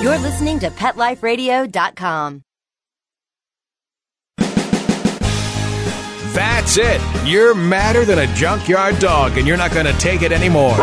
You're 0.00 0.18
listening 0.18 0.60
to 0.60 0.70
PetLifeRadio.com. 0.70 2.42
That's 6.34 6.76
it. 6.76 7.00
You're 7.26 7.52
madder 7.54 8.04
than 8.04 8.20
a 8.20 8.32
junkyard 8.34 9.00
dog, 9.00 9.38
and 9.38 9.46
you're 9.46 9.56
not 9.56 9.72
going 9.72 9.86
to 9.86 9.92
take 9.94 10.22
it 10.22 10.30
anymore. 10.30 10.76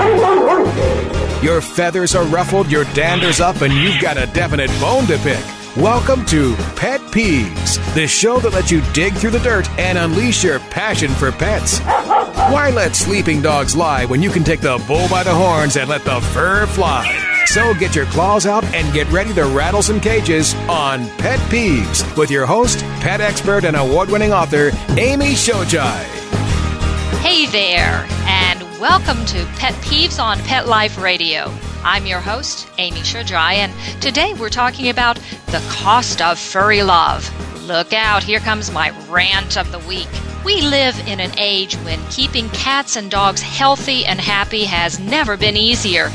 Your 1.41 1.61
feathers 1.61 2.14
are 2.14 2.25
ruffled, 2.25 2.70
your 2.70 2.83
dander's 2.93 3.39
up, 3.39 3.61
and 3.61 3.73
you've 3.73 4.01
got 4.01 4.18
a 4.18 4.25
definite 4.33 4.70
bone 4.82 5.05
to 5.05 5.18
pick. 5.20 5.43
Welcome 5.77 6.25
to 6.25 6.55
Pet 6.75 7.00
Peeves, 7.00 7.77
the 7.95 8.07
show 8.07 8.39
that 8.39 8.52
lets 8.52 8.70
you 8.70 8.82
dig 8.93 9.13
through 9.13 9.32
the 9.32 9.39
dirt 9.39 9.70
and 9.79 9.97
unleash 9.97 10.43
your 10.43 10.59
passion 10.59 11.11
for 11.11 11.32
pets. 11.32 11.79
Why 11.79 12.70
let 12.73 12.95
sleeping 12.95 13.41
dogs 13.41 13.77
lie 13.77 14.05
when 14.05 14.21
you 14.21 14.29
can 14.29 14.43
take 14.43 14.59
the 14.59 14.84
bull 14.88 15.07
by 15.07 15.23
the 15.23 15.34
horns 15.34 15.77
and 15.77 15.89
let 15.89 16.04
the 16.04 16.20
fur 16.20 16.66
fly? 16.66 17.35
So 17.47 17.73
get 17.75 17.95
your 17.95 18.05
claws 18.07 18.47
out 18.47 18.63
and 18.73 18.91
get 18.93 19.09
ready 19.11 19.33
to 19.35 19.45
rattle 19.45 19.81
some 19.81 20.01
cages 20.01 20.55
on 20.67 21.07
Pet 21.17 21.39
Peeves 21.51 22.18
with 22.18 22.29
your 22.29 22.45
host, 22.45 22.79
pet 22.99 23.21
expert, 23.21 23.63
and 23.63 23.77
award 23.77 24.09
winning 24.09 24.33
author, 24.33 24.71
Amy 24.97 25.33
Shojai. 25.33 26.04
Hey 27.21 27.45
there, 27.45 28.05
and 28.25 28.61
welcome 28.79 29.23
to 29.27 29.45
Pet 29.57 29.73
Peeves 29.75 30.21
on 30.21 30.39
Pet 30.39 30.68
Life 30.68 30.97
Radio. 30.97 31.54
I'm 31.83 32.05
your 32.05 32.19
host, 32.19 32.67
Amy 32.77 33.02
Shojai, 33.02 33.53
and 33.53 34.02
today 34.02 34.33
we're 34.33 34.49
talking 34.49 34.89
about 34.89 35.17
the 35.47 35.63
cost 35.69 36.21
of 36.21 36.38
furry 36.39 36.83
love. 36.83 37.30
Look 37.67 37.93
out, 37.93 38.23
here 38.23 38.39
comes 38.39 38.71
my 38.71 38.89
rant 39.07 39.55
of 39.55 39.71
the 39.71 39.80
week. 39.80 40.09
We 40.43 40.61
live 40.61 40.99
in 41.07 41.19
an 41.19 41.31
age 41.38 41.75
when 41.77 42.03
keeping 42.09 42.49
cats 42.49 42.95
and 42.95 43.09
dogs 43.09 43.41
healthy 43.41 44.05
and 44.05 44.19
happy 44.19 44.66
has 44.66 44.99
never 44.99 45.38
been 45.38 45.55
easier 45.55 46.11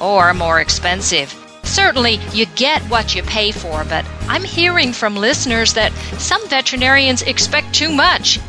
or 0.00 0.34
more 0.34 0.60
expensive. 0.60 1.34
Certainly, 1.62 2.20
you 2.32 2.46
get 2.46 2.82
what 2.84 3.14
you 3.14 3.22
pay 3.22 3.52
for, 3.52 3.84
but 3.84 4.04
I'm 4.28 4.44
hearing 4.44 4.92
from 4.92 5.16
listeners 5.16 5.74
that 5.74 5.92
some 6.18 6.46
veterinarians 6.48 7.22
expect 7.22 7.74
too 7.74 7.92
much. 7.92 8.40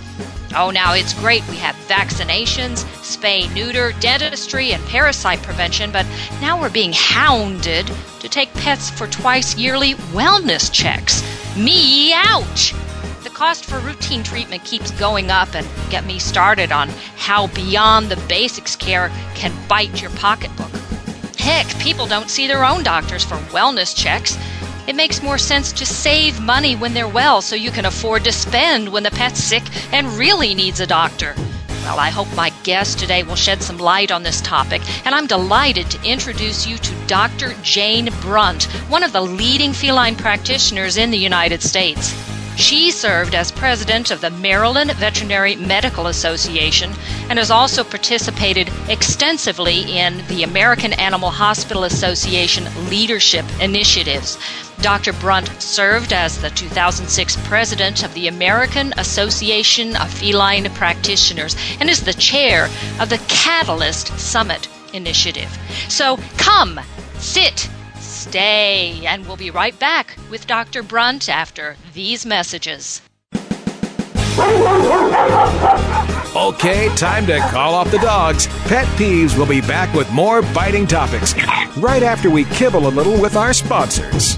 Oh, 0.55 0.69
now 0.69 0.93
it's 0.93 1.13
great 1.13 1.47
we 1.47 1.55
have 1.57 1.75
vaccinations, 1.87 2.83
spay, 3.01 3.53
neuter, 3.53 3.93
dentistry, 3.99 4.73
and 4.73 4.83
parasite 4.85 5.41
prevention, 5.41 5.91
but 5.91 6.05
now 6.41 6.59
we're 6.59 6.69
being 6.69 6.93
hounded 6.93 7.89
to 8.19 8.27
take 8.27 8.53
pets 8.55 8.89
for 8.89 9.07
twice 9.07 9.55
yearly 9.57 9.93
wellness 10.13 10.71
checks. 10.71 11.23
Me, 11.55 12.11
ouch! 12.13 12.73
The 13.23 13.29
cost 13.29 13.65
for 13.65 13.79
routine 13.79 14.23
treatment 14.23 14.65
keeps 14.65 14.91
going 14.91 15.31
up, 15.31 15.55
and 15.55 15.67
get 15.89 16.05
me 16.05 16.19
started 16.19 16.71
on 16.71 16.89
how 17.15 17.47
beyond 17.47 18.09
the 18.09 18.17
basics 18.27 18.75
care 18.75 19.09
can 19.35 19.53
bite 19.67 20.01
your 20.01 20.11
pocketbook. 20.11 20.80
Heck, 21.41 21.67
people 21.79 22.05
don't 22.05 22.29
see 22.29 22.45
their 22.45 22.63
own 22.63 22.83
doctors 22.83 23.23
for 23.23 23.35
wellness 23.49 23.95
checks. 23.95 24.37
It 24.85 24.95
makes 24.95 25.23
more 25.23 25.39
sense 25.39 25.71
to 25.71 25.87
save 25.87 26.39
money 26.39 26.75
when 26.75 26.93
they're 26.93 27.07
well 27.07 27.41
so 27.41 27.55
you 27.55 27.71
can 27.71 27.85
afford 27.85 28.23
to 28.25 28.31
spend 28.31 28.89
when 28.89 29.01
the 29.01 29.09
pet's 29.09 29.43
sick 29.43 29.63
and 29.91 30.07
really 30.19 30.53
needs 30.53 30.79
a 30.79 30.85
doctor. 30.85 31.33
Well, 31.83 31.97
I 31.97 32.11
hope 32.11 32.31
my 32.35 32.51
guest 32.61 32.99
today 32.99 33.23
will 33.23 33.35
shed 33.35 33.63
some 33.63 33.79
light 33.79 34.11
on 34.11 34.21
this 34.21 34.39
topic, 34.41 34.83
and 35.03 35.15
I'm 35.15 35.25
delighted 35.25 35.89
to 35.89 36.07
introduce 36.07 36.67
you 36.67 36.77
to 36.77 37.07
Dr. 37.07 37.55
Jane 37.63 38.09
Brunt, 38.21 38.65
one 38.87 39.01
of 39.01 39.11
the 39.11 39.21
leading 39.21 39.73
feline 39.73 40.15
practitioners 40.15 40.95
in 40.95 41.09
the 41.09 41.17
United 41.17 41.63
States. 41.63 42.13
She 42.61 42.91
served 42.91 43.33
as 43.33 43.51
president 43.51 44.11
of 44.11 44.21
the 44.21 44.29
Maryland 44.29 44.91
Veterinary 44.91 45.55
Medical 45.55 46.05
Association 46.05 46.93
and 47.27 47.39
has 47.39 47.49
also 47.49 47.83
participated 47.83 48.69
extensively 48.87 49.97
in 49.97 50.23
the 50.27 50.43
American 50.43 50.93
Animal 50.93 51.31
Hospital 51.31 51.85
Association 51.85 52.67
leadership 52.87 53.45
initiatives. 53.59 54.37
Dr. 54.79 55.11
Brunt 55.11 55.49
served 55.59 56.13
as 56.13 56.39
the 56.39 56.51
2006 56.51 57.35
president 57.47 58.03
of 58.03 58.13
the 58.13 58.27
American 58.27 58.93
Association 58.95 59.95
of 59.95 60.13
Feline 60.13 60.69
Practitioners 60.75 61.55
and 61.79 61.89
is 61.89 62.03
the 62.03 62.13
chair 62.13 62.69
of 62.99 63.09
the 63.09 63.19
Catalyst 63.27 64.19
Summit 64.19 64.67
initiative. 64.93 65.57
So 65.89 66.19
come, 66.37 66.79
sit, 67.17 67.67
stay, 68.21 69.05
and 69.05 69.25
we'll 69.25 69.37
be 69.37 69.51
right 69.51 69.77
back 69.79 70.15
with 70.29 70.47
Dr. 70.47 70.83
Brunt 70.83 71.27
after 71.29 71.75
these 71.93 72.25
messages. 72.25 73.01
Okay, 76.33 76.89
time 76.95 77.25
to 77.25 77.39
call 77.49 77.73
off 77.75 77.91
the 77.91 77.99
dogs. 77.99 78.47
Pet 78.67 78.87
Peeves 78.97 79.37
will 79.37 79.45
be 79.45 79.61
back 79.61 79.93
with 79.93 80.09
more 80.11 80.41
biting 80.53 80.87
topics 80.87 81.35
right 81.77 82.03
after 82.03 82.29
we 82.29 82.45
kibble 82.45 82.87
a 82.87 82.89
little 82.89 83.19
with 83.19 83.35
our 83.35 83.53
sponsors. 83.53 84.37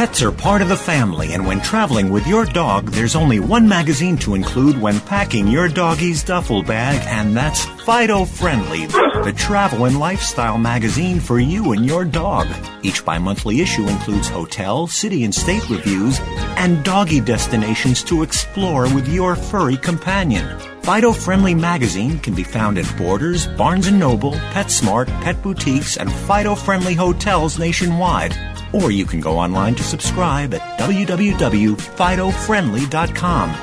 Pets 0.00 0.22
are 0.22 0.32
part 0.32 0.62
of 0.62 0.70
the 0.70 0.76
family, 0.78 1.34
and 1.34 1.46
when 1.46 1.60
traveling 1.60 2.08
with 2.08 2.26
your 2.26 2.46
dog, 2.46 2.88
there's 2.88 3.14
only 3.14 3.38
one 3.38 3.68
magazine 3.68 4.16
to 4.16 4.34
include 4.34 4.80
when 4.80 4.98
packing 5.00 5.46
your 5.46 5.68
doggy's 5.68 6.22
duffel 6.22 6.62
bag, 6.62 6.98
and 7.06 7.36
that's 7.36 7.66
Fido 7.84 8.24
Friendly, 8.24 8.86
the 8.86 9.34
travel 9.36 9.84
and 9.84 9.98
lifestyle 9.98 10.56
magazine 10.56 11.20
for 11.20 11.38
you 11.38 11.72
and 11.72 11.84
your 11.84 12.06
dog. 12.06 12.46
Each 12.82 13.04
bi 13.04 13.18
monthly 13.18 13.60
issue 13.60 13.86
includes 13.88 14.26
hotel, 14.26 14.86
city, 14.86 15.24
and 15.24 15.34
state 15.34 15.68
reviews 15.68 16.18
and 16.56 16.82
doggy 16.82 17.20
destinations 17.20 18.02
to 18.04 18.22
explore 18.22 18.84
with 18.94 19.06
your 19.06 19.36
furry 19.36 19.76
companion. 19.76 20.58
Fido 20.80 21.12
Friendly 21.12 21.54
magazine 21.54 22.18
can 22.20 22.32
be 22.34 22.42
found 22.42 22.78
at 22.78 22.96
Borders, 22.96 23.48
Barnes 23.48 23.90
& 23.90 23.92
Noble, 23.92 24.32
PetSmart, 24.54 25.08
pet 25.20 25.42
boutiques, 25.42 25.98
and 25.98 26.10
Fido 26.10 26.54
Friendly 26.54 26.94
hotels 26.94 27.58
nationwide. 27.58 28.34
Or 28.72 28.90
you 28.90 29.04
can 29.04 29.20
go 29.20 29.38
online 29.38 29.74
to 29.76 29.82
subscribe 29.82 30.54
at 30.54 30.78
www.fidofriendly.com. 30.78 33.56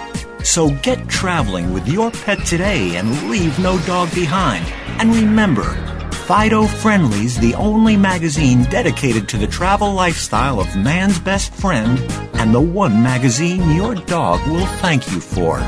So 0.43 0.69
get 0.81 1.09
traveling 1.09 1.73
with 1.73 1.87
your 1.87 2.11
pet 2.11 2.45
today 2.45 2.95
and 2.95 3.29
leave 3.29 3.57
no 3.59 3.79
dog 3.79 4.13
behind. 4.13 4.65
And 4.99 5.13
remember, 5.13 5.75
Fido 6.27 6.67
Friendly's 6.67 7.37
the 7.37 7.55
only 7.55 7.95
magazine 7.95 8.63
dedicated 8.63 9.29
to 9.29 9.37
the 9.37 9.47
travel 9.47 9.93
lifestyle 9.93 10.59
of 10.59 10.75
man's 10.75 11.19
best 11.19 11.53
friend 11.53 11.99
and 12.33 12.53
the 12.53 12.61
one 12.61 13.01
magazine 13.01 13.71
your 13.71 13.95
dog 13.95 14.45
will 14.47 14.65
thank 14.77 15.09
you 15.11 15.21
for. 15.21 15.59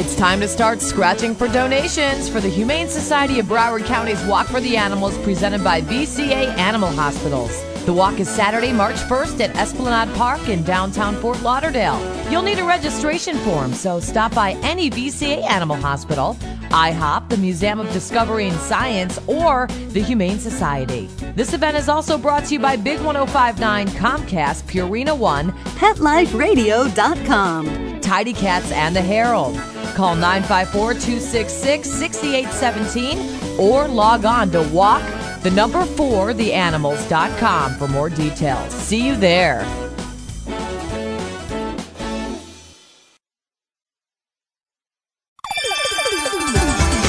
It's 0.00 0.16
time 0.16 0.40
to 0.40 0.48
start 0.48 0.80
scratching 0.80 1.34
for 1.34 1.46
donations 1.46 2.26
for 2.26 2.40
the 2.40 2.48
Humane 2.48 2.88
Society 2.88 3.38
of 3.38 3.44
Broward 3.44 3.84
County's 3.84 4.24
Walk 4.24 4.46
for 4.46 4.58
the 4.58 4.74
Animals 4.74 5.18
presented 5.18 5.62
by 5.62 5.82
VCA 5.82 6.56
Animal 6.56 6.88
Hospitals. 6.88 7.62
The 7.84 7.92
walk 7.92 8.18
is 8.18 8.26
Saturday, 8.26 8.72
March 8.72 8.96
1st 8.96 9.40
at 9.40 9.54
Esplanade 9.56 10.08
Park 10.16 10.48
in 10.48 10.62
downtown 10.62 11.16
Fort 11.16 11.42
Lauderdale. 11.42 12.00
You'll 12.30 12.40
need 12.40 12.58
a 12.58 12.64
registration 12.64 13.36
form, 13.40 13.74
so 13.74 14.00
stop 14.00 14.34
by 14.34 14.52
any 14.62 14.90
VCA 14.90 15.42
Animal 15.42 15.76
Hospital, 15.76 16.34
IHOP, 16.70 17.28
the 17.28 17.36
Museum 17.36 17.78
of 17.78 17.92
Discovery 17.92 18.48
and 18.48 18.58
Science, 18.58 19.20
or 19.26 19.66
the 19.90 20.00
Humane 20.00 20.38
Society. 20.38 21.10
This 21.36 21.52
event 21.52 21.76
is 21.76 21.90
also 21.90 22.16
brought 22.16 22.46
to 22.46 22.54
you 22.54 22.60
by 22.60 22.76
Big 22.76 23.02
1059 23.02 23.88
Comcast, 23.88 24.62
Purina 24.62 25.14
One, 25.14 25.52
PetLifeRadio.com. 25.76 27.89
Tidy 28.00 28.32
Cats, 28.32 28.72
and 28.72 28.94
the 28.94 29.00
Herald. 29.00 29.56
Call 29.94 30.16
954 30.16 30.94
266 30.94 31.88
6817 31.88 33.60
or 33.60 33.88
log 33.88 34.24
on 34.24 34.50
to 34.50 34.62
walk 34.72 35.02
the 35.42 35.50
number 35.50 35.84
4 35.84 36.32
theanimals.com 36.32 37.74
for 37.74 37.88
more 37.88 38.08
details. 38.08 38.72
See 38.72 39.06
you 39.06 39.16
there. 39.16 39.66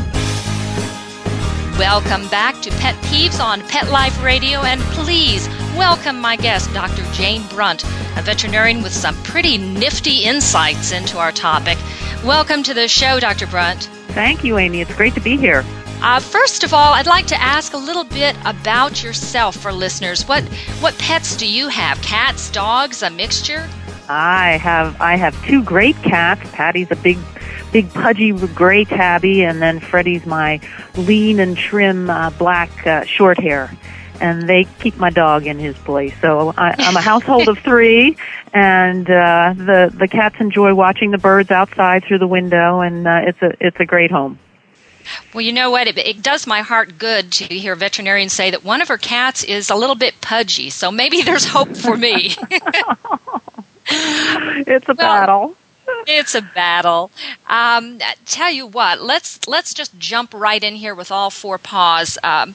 Welcome 1.79 2.27
back 2.29 2.63
to 2.63 2.71
Pet 2.71 2.95
Peeves 3.05 3.39
on 3.39 3.61
Pet 3.69 3.91
Life 3.91 4.23
Radio, 4.23 4.61
and 4.61 4.81
please 4.93 5.47
welcome 5.77 6.19
my 6.19 6.37
guest, 6.37 6.73
Dr. 6.73 7.05
Jane 7.13 7.47
Brunt, 7.49 7.85
a 8.17 8.23
veterinarian 8.23 8.83
with 8.83 8.95
some 8.95 9.15
pretty 9.25 9.59
nifty 9.59 10.25
insights 10.25 10.91
into 10.91 11.19
our 11.19 11.33
topic. 11.33 11.77
Welcome 12.25 12.63
to 12.63 12.73
the 12.73 12.89
show, 12.89 13.21
Dr. 13.21 13.47
Brunt. 13.47 13.91
Thank 14.09 14.43
you, 14.43 14.57
Amy. 14.57 14.81
It's 14.81 14.95
great 14.95 15.13
to 15.15 15.21
be 15.21 15.37
here. 15.37 15.67
Uh, 16.03 16.19
first 16.19 16.65
of 16.65 16.75
all, 16.75 16.93
I'd 16.95 17.07
like 17.07 17.27
to 17.29 17.41
ask 17.41 17.75
a 17.75 17.77
little 17.77 18.03
bit 18.03 18.35
about 18.45 19.05
yourself 19.05 19.55
for 19.55 19.73
listeners. 19.73 20.27
What 20.27 20.43
what 20.81 20.99
pets 20.99 21.37
do 21.37 21.47
you 21.47 21.69
have? 21.69 22.03
Cats, 22.03 22.51
dogs, 22.51 23.03
a 23.03 23.11
mixture? 23.11 23.69
I 24.09 24.59
have 24.61 25.01
I 25.01 25.15
have 25.15 25.41
two 25.47 25.63
great 25.63 25.95
cats. 26.03 26.43
Patty's 26.51 26.91
a 26.91 26.97
big, 26.97 27.19
big 27.71 27.89
pudgy 27.95 28.33
gray 28.33 28.85
tabby, 28.85 29.45
and 29.45 29.63
then 29.63 29.79
Freddie's 29.79 30.27
my 30.27 30.61
lean 30.97 31.39
and 31.39 31.57
trim 31.57 32.11
uh, 32.11 32.31
black 32.31 32.85
uh, 32.85 33.05
short 33.05 33.39
hair. 33.39 33.71
And 34.21 34.49
they 34.49 34.65
keep 34.81 34.97
my 34.97 35.11
dog 35.11 35.47
in 35.47 35.61
his 35.61 35.77
place. 35.79 36.15
So 36.21 36.53
I, 36.57 36.75
I'm 36.79 36.97
a 36.97 37.01
household 37.13 37.47
of 37.47 37.59
three, 37.59 38.17
and 38.53 39.09
uh, 39.09 39.55
the 39.57 39.95
the 39.97 40.09
cats 40.09 40.35
enjoy 40.41 40.75
watching 40.75 41.13
the 41.13 41.19
birds 41.19 41.53
outside 41.53 42.03
through 42.05 42.19
the 42.19 42.27
window, 42.27 42.81
and 42.81 43.07
uh, 43.07 43.21
it's 43.25 43.41
a 43.41 43.53
it's 43.61 43.79
a 43.79 43.87
great 43.87 44.11
home. 44.11 44.41
Well, 45.33 45.43
you 45.43 45.53
know 45.53 45.71
what? 45.71 45.87
It, 45.87 45.99
it, 45.99 46.23
does 46.23 46.47
my 46.47 46.61
heart 46.61 46.99
good 46.99 47.33
to 47.33 47.45
hear 47.45 47.75
veterinarians 47.75 48.33
say 48.33 48.51
that 48.51 48.65
one 48.65 48.81
of 48.83 48.89
her 48.89 48.99
cats 48.99 49.43
is 49.45 49.71
a 49.71 49.75
little 49.75 49.95
bit 49.95 50.21
pudgy. 50.21 50.71
So 50.71 50.91
maybe 50.91 51.23
there's 51.27 51.45
hope 51.47 51.77
for 51.77 51.97
me. 51.97 52.35
it's 53.87 54.89
a 54.89 54.95
well, 54.95 54.97
battle. 54.97 55.57
It's 56.07 56.35
a 56.35 56.43
battle. 56.43 57.11
Um, 57.47 57.99
tell 58.25 58.51
you 58.51 58.67
what, 58.67 59.03
let's 59.03 59.47
let's 59.47 59.75
just 59.75 59.99
jump 59.99 60.35
right 60.35 60.63
in 60.63 60.75
here 60.75 60.95
with 60.95 61.11
all 61.11 61.31
four 61.31 61.59
paws. 61.59 62.19
Um, 62.23 62.55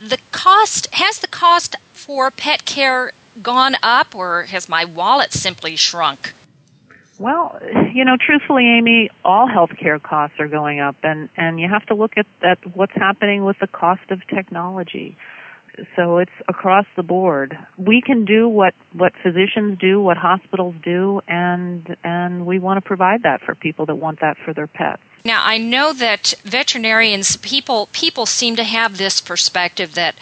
the 0.00 0.18
cost 0.32 0.92
has 0.94 1.20
the 1.20 1.26
cost 1.26 1.76
for 1.92 2.30
pet 2.30 2.64
care 2.64 3.12
gone 3.42 3.76
up, 3.82 4.14
or 4.14 4.44
has 4.44 4.68
my 4.68 4.84
wallet 4.84 5.32
simply 5.32 5.76
shrunk? 5.76 6.34
Well, 7.18 7.58
you 7.94 8.04
know, 8.04 8.16
truthfully, 8.18 8.64
Amy, 8.78 9.10
all 9.24 9.48
healthcare 9.48 10.00
costs 10.02 10.36
are 10.38 10.48
going 10.48 10.80
up, 10.80 10.96
and 11.02 11.28
and 11.36 11.58
you 11.58 11.68
have 11.68 11.84
to 11.86 11.94
look 11.94 12.12
at 12.16 12.26
at 12.42 12.76
what's 12.76 12.94
happening 12.94 13.44
with 13.44 13.56
the 13.60 13.66
cost 13.66 14.10
of 14.10 14.20
technology 14.28 15.16
so 15.96 16.18
it's 16.18 16.32
across 16.48 16.86
the 16.96 17.02
board. 17.02 17.56
We 17.76 18.02
can 18.04 18.24
do 18.24 18.48
what 18.48 18.74
what 18.92 19.12
physicians 19.22 19.78
do, 19.78 20.00
what 20.00 20.16
hospitals 20.16 20.74
do, 20.84 21.20
and 21.26 21.96
and 22.02 22.46
we 22.46 22.58
want 22.58 22.82
to 22.82 22.86
provide 22.86 23.22
that 23.22 23.40
for 23.42 23.54
people 23.54 23.86
that 23.86 23.96
want 23.96 24.20
that 24.20 24.36
for 24.44 24.52
their 24.52 24.66
pets. 24.66 25.02
Now, 25.24 25.42
I 25.44 25.58
know 25.58 25.92
that 25.92 26.34
veterinarians 26.44 27.36
people 27.36 27.88
people 27.92 28.26
seem 28.26 28.56
to 28.56 28.64
have 28.64 28.98
this 28.98 29.20
perspective 29.20 29.94
that 29.94 30.14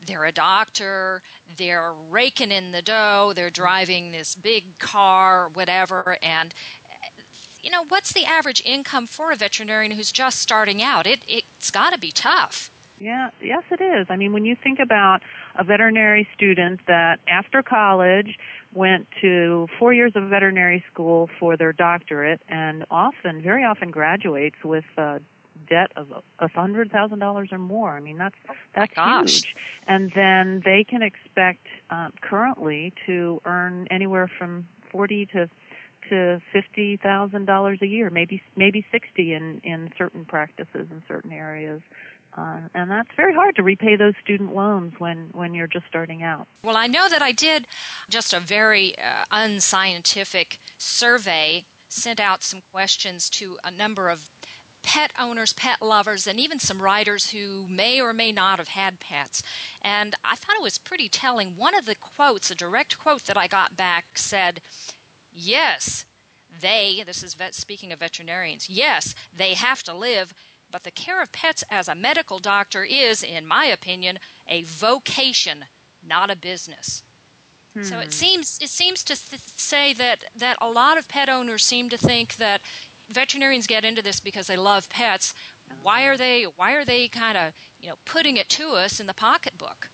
they're 0.00 0.24
a 0.24 0.32
doctor, 0.32 1.22
they're 1.56 1.92
raking 1.92 2.52
in 2.52 2.70
the 2.70 2.82
dough, 2.82 3.32
they're 3.34 3.50
driving 3.50 4.12
this 4.12 4.36
big 4.36 4.78
car, 4.78 5.48
whatever, 5.48 6.18
and 6.22 6.54
you 7.62 7.70
know, 7.70 7.84
what's 7.86 8.12
the 8.12 8.24
average 8.24 8.62
income 8.64 9.06
for 9.06 9.32
a 9.32 9.36
veterinarian 9.36 9.92
who's 9.92 10.12
just 10.12 10.40
starting 10.40 10.82
out? 10.82 11.06
It 11.06 11.24
it's 11.28 11.70
got 11.70 11.90
to 11.90 11.98
be 11.98 12.12
tough. 12.12 12.70
Yeah, 13.00 13.30
yes 13.40 13.64
it 13.70 13.80
is. 13.80 14.06
I 14.10 14.16
mean, 14.16 14.32
when 14.32 14.44
you 14.44 14.56
think 14.62 14.78
about 14.80 15.20
a 15.54 15.64
veterinary 15.64 16.28
student 16.34 16.80
that 16.86 17.20
after 17.28 17.62
college 17.62 18.38
went 18.74 19.08
to 19.20 19.68
four 19.78 19.92
years 19.92 20.12
of 20.14 20.28
veterinary 20.30 20.84
school 20.92 21.28
for 21.38 21.56
their 21.56 21.72
doctorate 21.72 22.40
and 22.48 22.86
often, 22.90 23.42
very 23.42 23.64
often 23.64 23.90
graduates 23.90 24.56
with 24.64 24.84
a 24.96 25.20
debt 25.66 25.96
of 25.96 26.10
a 26.10 26.48
hundred 26.48 26.90
thousand 26.90 27.18
dollars 27.18 27.50
or 27.52 27.58
more. 27.58 27.96
I 27.96 28.00
mean, 28.00 28.18
that's, 28.18 28.36
that's 28.74 28.92
huge. 28.94 29.56
And 29.86 30.10
then 30.12 30.60
they 30.64 30.84
can 30.84 31.02
expect, 31.02 31.66
um, 31.90 32.12
currently 32.22 32.92
to 33.06 33.40
earn 33.44 33.88
anywhere 33.90 34.30
from 34.38 34.68
40 34.92 35.26
to 35.26 35.50
to 36.08 36.42
fifty 36.52 36.96
thousand 36.96 37.44
dollars 37.44 37.80
a 37.82 37.86
year, 37.86 38.08
maybe 38.08 38.42
maybe 38.56 38.86
sixty 38.90 39.32
in 39.34 39.60
in 39.62 39.92
certain 39.98 40.24
practices 40.24 40.88
in 40.90 41.04
certain 41.06 41.32
areas. 41.32 41.82
Uh, 42.32 42.68
and 42.74 42.90
that's 42.90 43.10
very 43.16 43.34
hard 43.34 43.56
to 43.56 43.62
repay 43.62 43.96
those 43.96 44.14
student 44.22 44.54
loans 44.54 44.92
when, 44.98 45.30
when 45.30 45.54
you're 45.54 45.66
just 45.66 45.86
starting 45.88 46.22
out. 46.22 46.46
Well, 46.62 46.76
I 46.76 46.86
know 46.86 47.08
that 47.08 47.22
I 47.22 47.32
did 47.32 47.66
just 48.10 48.34
a 48.34 48.38
very 48.38 48.96
uh, 48.98 49.24
unscientific 49.30 50.58
survey, 50.76 51.64
sent 51.88 52.20
out 52.20 52.42
some 52.42 52.60
questions 52.60 53.30
to 53.30 53.58
a 53.64 53.70
number 53.70 54.10
of 54.10 54.28
pet 54.88 55.12
owners, 55.18 55.52
pet 55.52 55.82
lovers, 55.82 56.26
and 56.26 56.40
even 56.40 56.58
some 56.58 56.80
writers 56.80 57.28
who 57.28 57.68
may 57.68 58.00
or 58.00 58.14
may 58.14 58.32
not 58.32 58.58
have 58.58 58.68
had 58.68 58.98
pets. 58.98 59.42
And 59.82 60.14
I 60.24 60.34
thought 60.34 60.56
it 60.56 60.62
was 60.62 60.78
pretty 60.78 61.10
telling. 61.10 61.56
One 61.56 61.74
of 61.74 61.84
the 61.84 61.94
quotes, 61.94 62.50
a 62.50 62.54
direct 62.54 62.98
quote 62.98 63.24
that 63.24 63.36
I 63.36 63.48
got 63.48 63.76
back, 63.76 64.16
said, 64.16 64.62
Yes, 65.30 66.06
they, 66.58 67.02
this 67.02 67.22
is 67.22 67.34
vet, 67.34 67.54
speaking 67.54 67.92
of 67.92 67.98
veterinarians, 67.98 68.70
yes, 68.70 69.14
they 69.30 69.52
have 69.52 69.82
to 69.82 69.92
live 69.92 70.32
but 70.70 70.84
the 70.84 70.90
care 70.90 71.22
of 71.22 71.32
pets 71.32 71.64
as 71.70 71.88
a 71.88 71.94
medical 71.94 72.38
doctor 72.38 72.84
is, 72.84 73.22
in 73.22 73.46
my 73.46 73.64
opinion, 73.66 74.18
a 74.46 74.62
vocation, 74.62 75.66
not 76.02 76.30
a 76.30 76.36
business. 76.36 77.02
Hmm. 77.72 77.82
So 77.82 77.98
it 78.00 78.06
hmm. 78.06 78.10
seems 78.10 78.58
it 78.60 78.70
seems 78.70 79.04
to 79.04 79.16
th- 79.16 79.40
say 79.40 79.92
that 79.94 80.24
that 80.36 80.58
a 80.60 80.70
lot 80.70 80.98
of 80.98 81.08
pet 81.08 81.28
owners 81.28 81.64
seem 81.64 81.88
to 81.90 81.98
think 81.98 82.36
that 82.36 82.60
veterinarians 83.08 83.66
get 83.66 83.84
into 83.84 84.02
this 84.02 84.20
because 84.20 84.46
they 84.46 84.56
love 84.56 84.88
pets. 84.88 85.34
Why 85.82 86.04
are 86.04 86.16
they 86.16 86.44
why 86.44 86.72
are 86.72 86.84
they 86.84 87.08
kind 87.08 87.36
of 87.36 87.54
you 87.80 87.88
know 87.88 87.96
putting 88.04 88.36
it 88.36 88.48
to 88.50 88.70
us 88.70 89.00
in 89.00 89.06
the 89.06 89.14
pocketbook? 89.14 89.90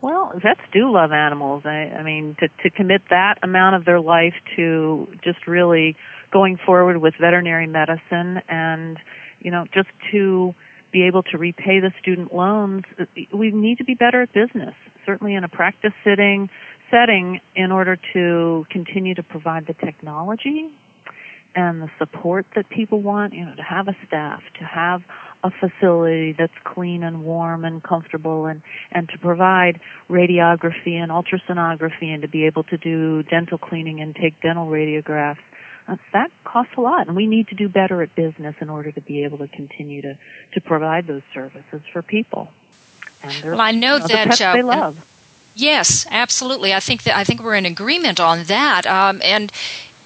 Well, 0.00 0.32
vets 0.34 0.60
do 0.72 0.92
love 0.92 1.12
animals. 1.12 1.62
I, 1.64 1.94
I 1.94 2.02
mean, 2.02 2.36
to, 2.40 2.48
to 2.48 2.70
commit 2.70 3.02
that 3.10 3.38
amount 3.42 3.76
of 3.76 3.84
their 3.84 4.00
life 4.00 4.34
to 4.56 5.06
just 5.22 5.46
really 5.46 5.96
going 6.32 6.58
forward 6.66 6.98
with 6.98 7.14
veterinary 7.20 7.68
medicine 7.68 8.42
and 8.48 8.98
you 9.40 9.50
know, 9.50 9.66
just 9.72 9.88
to 10.12 10.54
be 10.92 11.06
able 11.06 11.22
to 11.22 11.38
repay 11.38 11.80
the 11.80 11.90
student 12.00 12.32
loans, 12.34 12.84
we 13.32 13.50
need 13.50 13.78
to 13.78 13.84
be 13.84 13.94
better 13.94 14.22
at 14.22 14.32
business, 14.32 14.74
certainly 15.06 15.34
in 15.34 15.42
a 15.44 15.48
practice 15.48 15.92
sitting 16.04 16.48
setting 16.90 17.40
in 17.56 17.72
order 17.72 17.96
to 18.12 18.66
continue 18.70 19.14
to 19.14 19.22
provide 19.22 19.66
the 19.66 19.72
technology 19.72 20.78
and 21.54 21.82
the 21.82 21.90
support 21.98 22.46
that 22.54 22.68
people 22.70 23.02
want, 23.02 23.34
you 23.34 23.44
know, 23.44 23.54
to 23.54 23.62
have 23.62 23.88
a 23.88 23.96
staff, 24.06 24.42
to 24.58 24.64
have 24.64 25.02
a 25.44 25.50
facility 25.50 26.34
that's 26.38 26.52
clean 26.64 27.02
and 27.02 27.24
warm 27.24 27.64
and 27.64 27.82
comfortable 27.82 28.46
and, 28.46 28.62
and 28.90 29.08
to 29.08 29.18
provide 29.18 29.80
radiography 30.08 30.94
and 30.94 31.10
ultrasonography 31.10 32.06
and 32.06 32.22
to 32.22 32.28
be 32.28 32.46
able 32.46 32.62
to 32.64 32.76
do 32.78 33.22
dental 33.24 33.58
cleaning 33.58 34.00
and 34.00 34.14
take 34.14 34.40
dental 34.40 34.66
radiographs 34.66 35.42
uh, 35.88 35.96
that 36.12 36.30
costs 36.44 36.72
a 36.76 36.80
lot, 36.80 37.08
and 37.08 37.16
we 37.16 37.26
need 37.26 37.48
to 37.48 37.54
do 37.54 37.68
better 37.68 38.02
at 38.02 38.14
business 38.14 38.54
in 38.60 38.70
order 38.70 38.92
to 38.92 39.00
be 39.00 39.24
able 39.24 39.38
to 39.38 39.48
continue 39.48 40.02
to 40.02 40.14
to 40.54 40.60
provide 40.60 41.06
those 41.06 41.22
services 41.34 41.80
for 41.92 42.02
people. 42.02 42.48
And 43.22 43.44
well, 43.44 43.60
I 43.60 43.72
know 43.72 43.94
you 43.94 44.00
know, 44.00 44.06
that 44.06 44.38
the 44.38 44.44
uh, 44.44 44.52
they 44.54 44.62
love. 44.62 45.08
Yes, 45.54 46.06
absolutely. 46.10 46.72
I 46.72 46.80
think 46.80 47.02
that 47.02 47.16
I 47.16 47.24
think 47.24 47.42
we're 47.42 47.56
in 47.56 47.66
agreement 47.66 48.20
on 48.20 48.44
that. 48.44 48.86
Um, 48.86 49.20
and 49.24 49.52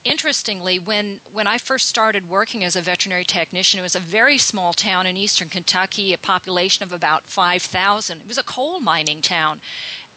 interestingly, 0.06 0.78
when 0.78 1.18
when 1.32 1.46
I 1.46 1.58
first 1.58 1.88
started 1.88 2.28
working 2.28 2.64
as 2.64 2.76
a 2.76 2.82
veterinary 2.82 3.24
technician, 3.24 3.80
it 3.80 3.82
was 3.82 3.96
a 3.96 4.00
very 4.00 4.38
small 4.38 4.72
town 4.72 5.06
in 5.06 5.16
eastern 5.16 5.48
Kentucky, 5.48 6.12
a 6.12 6.18
population 6.18 6.84
of 6.84 6.92
about 6.92 7.24
five 7.24 7.62
thousand. 7.62 8.20
It 8.22 8.26
was 8.26 8.38
a 8.38 8.42
coal 8.42 8.80
mining 8.80 9.20
town, 9.20 9.60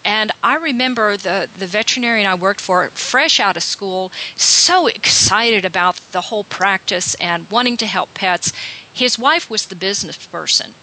and 0.05 0.31
I 0.41 0.55
remember 0.55 1.17
the, 1.17 1.49
the 1.57 1.67
veterinarian 1.67 2.27
I 2.27 2.35
worked 2.35 2.61
for, 2.61 2.89
fresh 2.89 3.39
out 3.39 3.57
of 3.57 3.63
school, 3.63 4.11
so 4.35 4.87
excited 4.87 5.65
about 5.65 5.95
the 6.11 6.21
whole 6.21 6.45
practice 6.45 7.15
and 7.15 7.49
wanting 7.51 7.77
to 7.77 7.85
help 7.85 8.13
pets. 8.13 8.53
His 8.93 9.19
wife 9.19 9.49
was 9.49 9.65
the 9.65 9.75
business 9.75 10.25
person. 10.25 10.73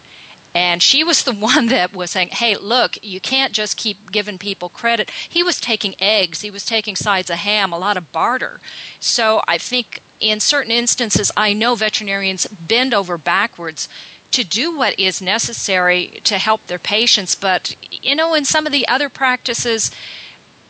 And 0.56 0.82
she 0.82 1.04
was 1.04 1.22
the 1.22 1.34
one 1.52 1.66
that 1.66 1.92
was 1.92 2.12
saying, 2.12 2.28
hey, 2.28 2.56
look, 2.56 2.96
you 3.04 3.20
can't 3.20 3.52
just 3.52 3.76
keep 3.76 4.10
giving 4.10 4.38
people 4.38 4.70
credit. 4.70 5.10
He 5.10 5.42
was 5.42 5.60
taking 5.60 5.94
eggs, 5.98 6.40
he 6.40 6.50
was 6.50 6.64
taking 6.64 6.96
sides 6.96 7.28
of 7.28 7.36
ham, 7.36 7.74
a 7.74 7.78
lot 7.78 7.98
of 7.98 8.10
barter. 8.10 8.62
So 8.98 9.44
I 9.46 9.58
think 9.58 10.00
in 10.18 10.40
certain 10.40 10.72
instances, 10.72 11.30
I 11.36 11.52
know 11.52 11.74
veterinarians 11.74 12.46
bend 12.46 12.94
over 12.94 13.18
backwards 13.18 13.86
to 14.30 14.44
do 14.44 14.74
what 14.74 14.98
is 14.98 15.20
necessary 15.20 16.22
to 16.24 16.38
help 16.38 16.66
their 16.66 16.78
patients. 16.78 17.34
But, 17.34 17.76
you 17.90 18.14
know, 18.14 18.32
in 18.32 18.46
some 18.46 18.64
of 18.64 18.72
the 18.72 18.88
other 18.88 19.10
practices, 19.10 19.90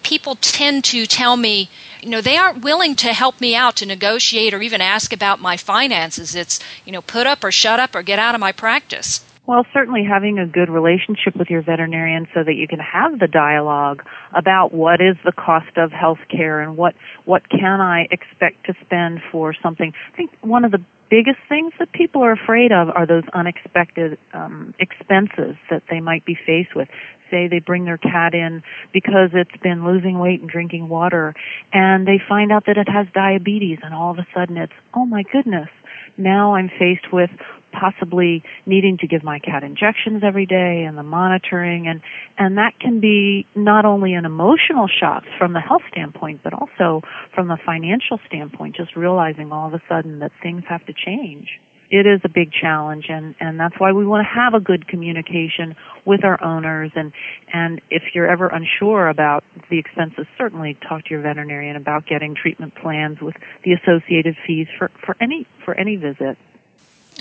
people 0.03 0.35
tend 0.35 0.83
to 0.87 1.07
tell 1.07 1.37
me, 1.37 1.71
you 2.03 2.09
know, 2.09 2.21
they 2.21 2.37
aren't 2.37 2.65
willing 2.65 2.97
to 2.97 3.13
help 3.13 3.41
me 3.41 3.55
out 3.55 3.77
to 3.77 3.87
negotiate 3.87 4.53
or 4.53 4.63
even 4.63 4.81
ask 4.81 5.13
about 5.13 5.41
my 5.41 5.57
finances. 5.57 6.35
It's, 6.35 6.59
you 6.85 6.91
know, 6.91 7.03
put 7.03 7.29
up 7.29 7.45
or 7.45 7.53
shut 7.53 7.79
up 7.79 7.95
or 7.95 8.03
get 8.03 8.19
out 8.19 8.35
of 8.35 8.41
my 8.41 8.51
practice. 8.51 9.21
Well, 9.47 9.65
certainly 9.73 10.03
having 10.03 10.41
a 10.41 10.47
good 10.47 10.69
relationship 10.69 11.37
with 11.39 11.51
your 11.51 11.63
veterinarian 11.63 12.27
so 12.35 12.43
that 12.43 12.55
you 12.55 12.67
can 12.67 12.81
have 12.81 13.21
the 13.21 13.29
dialogue 13.29 14.03
about 14.37 14.75
what 14.75 15.01
is 15.01 15.15
the 15.25 15.31
cost 15.31 15.77
of 15.77 15.93
health 15.93 16.19
care 16.29 16.61
and 16.61 16.77
what, 16.77 16.95
what 17.25 17.49
can 17.49 17.81
I 17.81 18.09
expect 18.11 18.67
to 18.67 18.75
spend 18.85 19.21
for 19.31 19.55
something. 19.63 19.93
I 20.13 20.17
think 20.17 20.33
one 20.41 20.65
of 20.65 20.73
the 20.73 20.85
biggest 21.09 21.39
things 21.49 21.73
that 21.79 21.93
people 21.93 22.23
are 22.25 22.33
afraid 22.33 22.73
of 22.73 22.89
are 22.89 23.07
those 23.07 23.23
unexpected 23.33 24.19
um, 24.35 24.75
expenses 24.81 25.55
that 25.71 25.85
they 25.89 26.01
might 26.01 26.27
be 26.27 26.35
faced 26.35 26.75
with. 26.75 26.89
Say 27.31 27.47
they 27.47 27.61
bring 27.61 27.85
their 27.85 27.99
cat 27.99 28.35
in 28.35 28.65
because 28.93 29.31
it's 29.33 29.57
been 29.63 29.87
losing 29.87 30.19
weight 30.19 30.41
and 30.41 30.51
drinking 30.51 30.89
water 30.89 31.35
and 31.73 32.07
they 32.07 32.19
find 32.29 32.51
out 32.51 32.67
that 32.67 32.79
it 32.79 32.89
has 32.89 33.07
diabetes 33.15 33.79
and 33.83 33.95
all 33.95 34.11
of 34.11 34.19
a 34.19 34.27
sudden 34.35 34.57
it's, 34.57 34.73
oh 34.93 35.07
my 35.07 35.23
goodness, 35.23 35.69
now 36.17 36.55
I'm 36.55 36.69
faced 36.69 37.13
with 37.13 37.31
possibly 37.79 38.43
needing 38.65 38.99
to 38.99 39.07
give 39.07 39.23
my 39.23 39.39
cat 39.39 39.63
injections 39.63 40.23
every 40.27 40.47
day 40.47 40.85
and 40.89 40.97
the 40.97 41.03
monitoring. 41.03 41.87
And 41.89 42.01
and 42.39 42.59
that 42.59 42.79
can 42.81 43.01
be 43.01 43.47
not 43.55 43.85
only 43.85 44.15
an 44.15 44.25
emotional 44.25 44.89
shock 44.89 45.25
from 45.39 45.53
the 45.53 45.61
health 45.61 45.83
standpoint 45.91 46.41
but 46.43 46.53
also 46.53 47.03
from 47.35 47.49
the 47.49 47.59
financial 47.65 48.19
standpoint 48.27 48.77
just 48.77 48.97
realizing 48.97 49.53
all 49.53 49.69
of 49.69 49.75
a 49.75 49.83
sudden 49.89 50.21
that 50.21 50.33
things 50.43 50.63
have 50.69 50.85
to 50.87 50.93
change. 50.93 51.49
It 51.89 52.05
is 52.05 52.21
a 52.25 52.29
big 52.29 52.51
challenge 52.51 53.07
and 53.09 53.35
and 53.39 53.61
that's 53.61 53.79
why 53.79 53.93
we 53.93 54.07
want 54.07 54.27
to 54.27 54.31
have 54.33 54.55
a 54.55 54.65
good 54.65 54.89
communication 54.89 55.77
with 56.05 56.25
our 56.25 56.43
owners. 56.43 56.91
And 56.95 57.13
and 57.53 57.81
if 57.91 58.03
you're 58.15 58.29
ever 58.29 58.49
unsure 58.49 59.09
about 59.09 59.45
the 59.71 59.79
expenses 59.79 60.27
certainly 60.39 60.77
talk 60.89 61.05
to 61.05 61.11
your 61.11 61.23
veterinarian 61.23 61.77
about 61.77 62.07
getting 62.07 62.35
treatment 62.35 62.75
plans 62.75 63.19
with 63.21 63.35
the 63.65 63.73
associated 63.73 64.35
fees 64.47 64.67
for 64.79 64.91
for 65.05 65.17
any 65.21 65.47
for 65.65 65.75
any 65.75 65.97
visit 65.97 66.39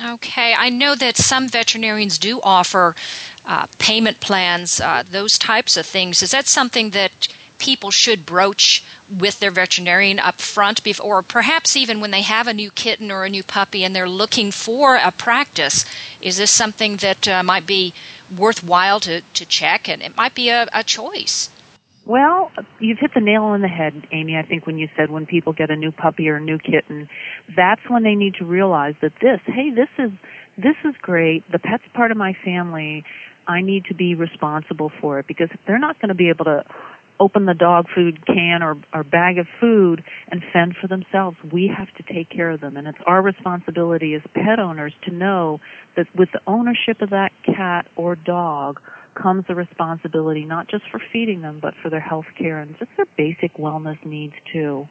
Okay, 0.02 0.54
I 0.54 0.70
know 0.70 0.94
that 0.96 1.16
some 1.16 1.48
veterinarians 1.48 2.18
do 2.18 2.42
offer 2.42 2.96
uh, 3.46 3.68
payment 3.80 4.20
plans, 4.20 4.82
uh, 4.82 5.04
those 5.04 5.40
types 5.40 5.78
of 5.78 5.86
things. 5.86 6.22
Is 6.22 6.32
that 6.32 6.48
something 6.48 6.90
that 6.90 7.30
people 7.60 7.92
should 7.92 8.26
broach 8.26 8.84
with 9.10 9.40
their 9.40 9.52
veterinarian 9.52 10.20
up 10.20 10.42
front, 10.42 10.82
or 11.00 11.22
perhaps 11.22 11.78
even 11.78 12.02
when 12.02 12.12
they 12.12 12.24
have 12.24 12.48
a 12.48 12.54
new 12.54 12.72
kitten 12.72 13.10
or 13.10 13.24
a 13.24 13.30
new 13.30 13.44
puppy 13.44 13.86
and 13.86 13.96
they're 13.96 14.10
looking 14.10 14.52
for 14.52 14.96
a 14.96 15.14
practice? 15.14 15.86
Is 16.20 16.36
this 16.36 16.52
something 16.52 16.98
that 16.98 17.26
uh, 17.30 17.42
might 17.42 17.66
be 17.66 17.94
worthwhile 18.36 19.00
to, 19.00 19.22
to 19.22 19.46
check, 19.46 19.88
and 19.88 20.04
it 20.04 20.18
might 20.18 20.36
be 20.36 20.50
a, 20.50 20.68
a 20.74 20.84
choice? 20.84 21.50
Well, 22.06 22.52
you've 22.80 23.00
hit 23.00 23.12
the 23.16 23.20
nail 23.20 23.42
on 23.44 23.62
the 23.62 23.68
head, 23.68 23.94
Amy, 24.12 24.38
I 24.38 24.48
think 24.48 24.68
when 24.68 24.78
you 24.78 24.88
said 24.96 25.10
when 25.10 25.26
people 25.26 25.54
get 25.54 25.72
a 25.72 25.76
new 25.76 25.92
puppy 25.92 26.30
or 26.30 26.36
a 26.36 26.42
new 26.42 26.60
kitten, 26.60 27.10
that's 27.58 27.82
when 27.90 28.04
they 28.04 28.14
need 28.14 28.36
to 28.36 28.46
realize 28.46 28.94
that 29.02 29.14
this, 29.22 29.42
hey, 29.48 29.74
this 29.74 29.90
is, 29.98 30.12
this 30.56 30.78
is 30.86 30.94
great. 31.02 31.44
The 31.52 31.58
pet's 31.58 31.84
part 31.96 32.12
of 32.12 32.18
my 32.18 32.34
family. 32.46 33.04
I 33.48 33.62
need 33.62 33.86
to 33.86 33.96
be 33.96 34.14
responsible 34.14 34.92
for 35.02 35.20
it 35.20 35.28
because 35.28 35.50
if 35.52 35.60
they're 35.66 35.80
not 35.80 36.00
going 36.00 36.10
to 36.10 36.16
be 36.16 36.30
able 36.30 36.46
to 36.46 36.64
open 37.20 37.46
the 37.46 37.54
dog 37.54 37.86
food 37.96 38.26
can 38.28 38.62
or, 38.62 38.76
or 38.94 39.04
bag 39.04 39.40
of 39.40 39.48
food 39.60 40.04
and 40.30 40.44
fend 40.54 40.76
for 40.80 40.88
themselves, 40.88 41.38
we 41.52 41.72
have 41.76 41.90
to 41.96 42.14
take 42.14 42.30
care 42.30 42.52
of 42.52 42.62
them. 42.62 42.78
And 42.78 42.88
it's 42.88 42.98
our 43.08 43.22
responsibility 43.22 44.14
as 44.14 44.22
pet 44.34 44.60
owners 44.60 44.94
to 45.06 45.12
know 45.12 45.60
that 45.96 46.06
with 46.16 46.30
the 46.34 46.42
ownership 46.46 47.02
of 47.02 47.10
that 47.12 47.32
cat 47.46 47.88
or 47.96 48.16
dog, 48.16 48.82
comes 49.16 49.46
the 49.48 49.56
responsibility 49.56 50.46
not 50.46 50.70
just 50.70 50.84
for 50.92 51.02
feeding 51.12 51.42
them, 51.42 51.60
but 51.60 51.74
for 51.82 51.90
their 51.90 52.02
health 52.02 52.26
care 52.38 52.60
and 52.60 52.78
just 52.78 52.92
their 52.98 53.08
basic 53.18 53.56
wellness 53.58 54.04
needs 54.06 54.36
too. 54.52 54.88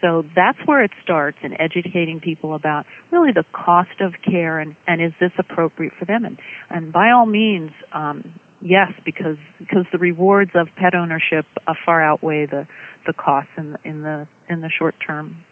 So 0.00 0.22
that's 0.34 0.58
where 0.66 0.82
it 0.82 0.92
starts 1.02 1.38
in 1.42 1.60
educating 1.60 2.20
people 2.20 2.54
about 2.54 2.86
really 3.10 3.32
the 3.32 3.44
cost 3.52 4.00
of 4.00 4.14
care 4.24 4.60
and, 4.60 4.76
and 4.86 5.02
is 5.02 5.12
this 5.20 5.32
appropriate 5.38 5.92
for 5.98 6.04
them? 6.04 6.24
And, 6.24 6.38
and 6.70 6.92
by 6.92 7.10
all 7.10 7.26
means, 7.26 7.72
um, 7.92 8.38
yes, 8.60 8.92
because, 9.04 9.38
because 9.58 9.86
the 9.90 9.98
rewards 9.98 10.52
of 10.54 10.68
pet 10.76 10.94
ownership 10.94 11.46
uh, 11.66 11.74
far 11.84 12.02
outweigh 12.02 12.46
the, 12.46 12.68
the 13.06 13.12
costs 13.12 13.50
in, 13.56 13.76
in 13.84 14.02
the, 14.02 14.28
in 14.48 14.60
the 14.60 14.70
short 14.70 14.94
term. 15.04 15.44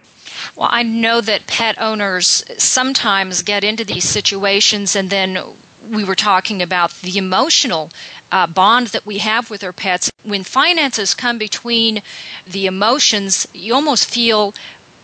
Well, 0.55 0.69
I 0.71 0.83
know 0.83 1.21
that 1.21 1.47
pet 1.47 1.81
owners 1.81 2.45
sometimes 2.63 3.43
get 3.43 3.65
into 3.65 3.85
these 3.85 4.09
situations 4.09 4.97
and 4.97 5.11
then 5.11 5.39
we 5.91 6.05
were 6.05 6.15
talking 6.15 6.63
about 6.63 6.93
the 7.03 7.19
emotional 7.19 7.91
uh, 8.33 8.47
bond 8.47 8.89
that 8.89 9.07
we 9.07 9.19
have 9.19 9.51
with 9.51 9.63
our 9.65 9.73
pets. 9.73 10.11
When 10.25 10.43
finances 10.43 11.15
come 11.15 11.39
between 11.39 12.03
the 12.47 12.67
emotions, 12.67 13.47
you 13.53 13.75
almost 13.75 14.09
feel 14.11 14.55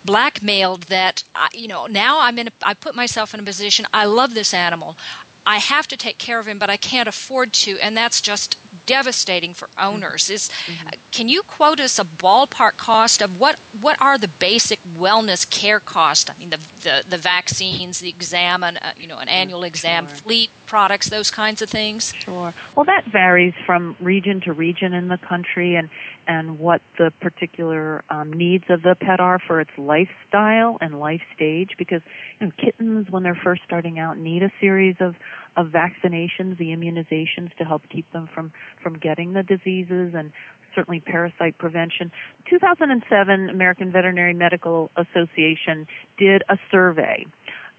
blackmailed 0.04 0.82
that 0.84 1.22
you 1.54 1.68
know 1.68 1.86
now 1.86 2.20
I'm 2.20 2.36
in 2.38 2.48
a, 2.48 2.52
I 2.62 2.74
put 2.74 2.94
myself 2.96 3.34
in 3.34 3.40
a 3.40 3.44
position 3.44 3.86
I 3.94 4.06
love 4.06 4.34
this 4.34 4.52
animal 4.52 4.96
I 5.44 5.58
have 5.58 5.88
to 5.88 5.96
take 5.96 6.18
care 6.18 6.38
of 6.38 6.46
him, 6.46 6.58
but 6.58 6.70
I 6.70 6.76
can't 6.76 7.08
afford 7.08 7.52
to, 7.52 7.78
and 7.80 7.96
that's 7.96 8.20
just 8.20 8.58
devastating 8.86 9.54
for 9.54 9.68
owners. 9.78 10.30
Is 10.30 10.48
mm-hmm. 10.48 10.88
can 11.10 11.28
you 11.28 11.42
quote 11.42 11.80
us 11.80 11.98
a 11.98 12.04
ballpark 12.04 12.76
cost 12.76 13.22
of 13.22 13.40
what 13.40 13.58
what 13.80 14.00
are 14.00 14.18
the 14.18 14.28
basic 14.28 14.80
wellness 14.80 15.48
care 15.48 15.80
costs? 15.80 16.30
I 16.30 16.36
mean, 16.38 16.50
the 16.50 16.58
the, 16.82 17.04
the 17.08 17.18
vaccines, 17.18 18.00
the 18.00 18.08
exam, 18.08 18.62
and 18.62 18.78
uh, 18.80 18.92
you 18.96 19.06
know, 19.06 19.18
an 19.18 19.28
annual 19.28 19.64
exam, 19.64 20.06
sure. 20.06 20.16
fleet 20.16 20.50
products, 20.66 21.10
those 21.10 21.30
kinds 21.30 21.62
of 21.62 21.70
things. 21.70 22.14
Sure. 22.14 22.54
Well, 22.76 22.86
that 22.86 23.06
varies 23.10 23.54
from 23.66 23.96
region 24.00 24.40
to 24.42 24.52
region 24.52 24.94
in 24.94 25.08
the 25.08 25.18
country, 25.18 25.74
and 25.74 25.90
and 26.32 26.58
what 26.58 26.80
the 26.96 27.12
particular 27.20 28.02
um, 28.10 28.32
needs 28.32 28.64
of 28.70 28.80
the 28.80 28.96
pet 28.98 29.20
are 29.20 29.38
for 29.38 29.60
its 29.60 29.70
lifestyle 29.76 30.78
and 30.80 30.98
life 30.98 31.20
stage. 31.36 31.76
Because 31.76 32.00
you 32.40 32.46
know, 32.46 32.52
kittens, 32.56 33.06
when 33.10 33.22
they're 33.22 33.38
first 33.44 33.60
starting 33.66 33.98
out, 33.98 34.16
need 34.16 34.42
a 34.42 34.52
series 34.58 34.96
of 35.00 35.14
of 35.56 35.66
vaccinations, 35.66 36.56
the 36.56 36.72
immunizations 36.72 37.54
to 37.58 37.64
help 37.64 37.82
keep 37.92 38.10
them 38.12 38.30
from 38.32 38.52
from 38.82 38.98
getting 38.98 39.34
the 39.34 39.42
diseases 39.42 40.14
and 40.16 40.32
certainly 40.74 41.00
parasite 41.00 41.58
prevention. 41.58 42.10
2007 42.48 43.50
American 43.50 43.92
Veterinary 43.92 44.32
Medical 44.32 44.90
Association 44.96 45.86
did 46.18 46.40
a 46.48 46.56
survey 46.70 47.26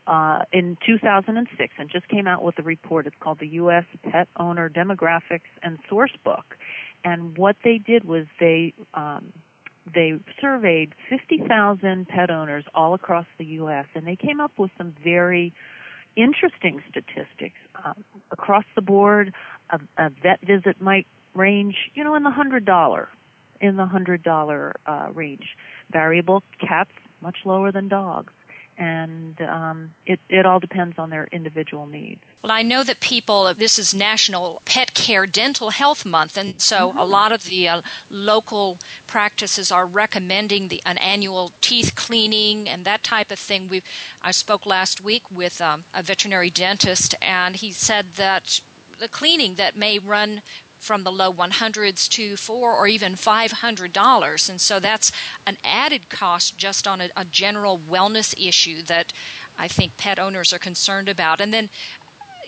uh, 0.08 0.46
in 0.52 0.78
2006 0.86 1.74
and 1.78 1.90
just 1.90 2.08
came 2.10 2.28
out 2.28 2.44
with 2.44 2.56
a 2.60 2.64
report. 2.64 3.08
It's 3.08 3.16
called 3.22 3.40
the 3.40 3.48
U.S. 3.64 3.86
Pet 4.04 4.28
Owner 4.38 4.70
Demographics 4.70 5.50
and 5.62 5.80
Source 5.90 6.16
Book. 6.24 6.46
And 7.04 7.38
what 7.38 7.56
they 7.64 7.78
did 7.78 8.06
was 8.06 8.28
they 8.40 8.74
um, 8.94 9.42
they 9.86 10.12
surveyed 10.40 10.94
50,000 11.10 12.08
pet 12.08 12.30
owners 12.30 12.66
all 12.74 12.94
across 12.94 13.28
the 13.38 13.46
U.S. 13.46 13.88
and 13.96 14.08
they 14.08 14.16
came 14.16 14.40
up 14.40 14.52
with 14.58 14.72
some 14.78 14.96
very 15.04 15.54
interesting 16.16 16.82
statistics 16.90 17.58
um, 17.84 18.06
across 18.32 18.66
the 18.76 18.82
board. 18.82 19.34
A, 19.70 19.80
a 19.98 20.10
vet 20.10 20.40
visit 20.42 20.82
might 20.82 21.06
range, 21.36 21.76
you 21.96 22.04
know, 22.04 22.16
in 22.16 22.24
the 22.24 22.32
hundred 22.32 22.66
dollar, 22.66 23.10
in 23.60 23.76
the 23.76 23.86
hundred 23.86 24.24
dollar 24.24 24.80
uh, 24.88 25.12
range. 25.12 25.56
Variable 25.92 26.42
cats 26.60 26.92
much 27.22 27.40
lower 27.46 27.72
than 27.72 27.90
dogs 27.90 28.32
and 28.78 29.40
um, 29.42 29.96
it, 30.06 30.20
it 30.30 30.46
all 30.46 30.60
depends 30.60 30.98
on 30.98 31.10
their 31.10 31.26
individual 31.28 31.86
needs. 31.86 32.22
Well, 32.42 32.52
I 32.52 32.62
know 32.62 32.84
that 32.84 33.00
people, 33.00 33.54
this 33.54 33.80
is 33.80 33.94
National 33.94 34.62
Pet 34.66 34.94
Care 34.94 35.26
Dental 35.26 35.70
Health 35.70 36.06
Month, 36.06 36.38
and 36.38 36.62
so 36.62 36.90
mm-hmm. 36.90 36.98
a 36.98 37.06
lot 37.06 37.32
of 37.32 37.44
the 37.46 37.70
uh, 37.70 37.82
local 38.10 38.78
practices 39.08 39.72
are 39.72 39.86
recommending 39.86 40.68
the, 40.68 40.82
an 40.86 40.98
annual 40.98 41.52
teeth 41.62 41.96
cleaning 41.96 42.68
and 42.68 42.86
that 42.86 43.04
type 43.04 43.32
of 43.32 43.40
thing. 43.40 43.68
We 43.68 43.84
I 44.22 44.32
spoke 44.32 44.66
last 44.66 45.02
week 45.02 45.30
with 45.32 45.62
um, 45.62 45.84
a 45.94 46.04
veterinary 46.04 46.50
dentist, 46.50 47.16
and 47.22 47.56
he 47.56 47.72
said 47.72 48.14
that 48.14 48.62
the 49.00 49.08
cleaning 49.10 49.56
that 49.56 49.76
may 49.76 50.00
run 50.00 50.42
from 50.84 51.04
the 51.04 51.12
low 51.12 51.32
100s 51.32 52.10
to 52.10 52.36
four 52.36 52.76
or 52.76 52.88
even 52.88 53.14
$500. 53.14 54.50
And 54.50 54.62
so 54.62 54.80
that's 54.80 55.12
an 55.46 55.58
added 55.64 56.10
cost 56.10 56.58
just 56.58 56.88
on 56.88 57.00
a, 57.00 57.10
a 57.16 57.26
general 57.26 57.78
wellness 57.78 58.38
issue 58.38 58.82
that 58.84 59.14
I 59.58 59.68
think 59.68 59.98
pet 59.98 60.20
owners 60.20 60.52
are 60.52 60.60
concerned 60.60 61.08
about. 61.08 61.40
And 61.40 61.54
then 61.54 61.70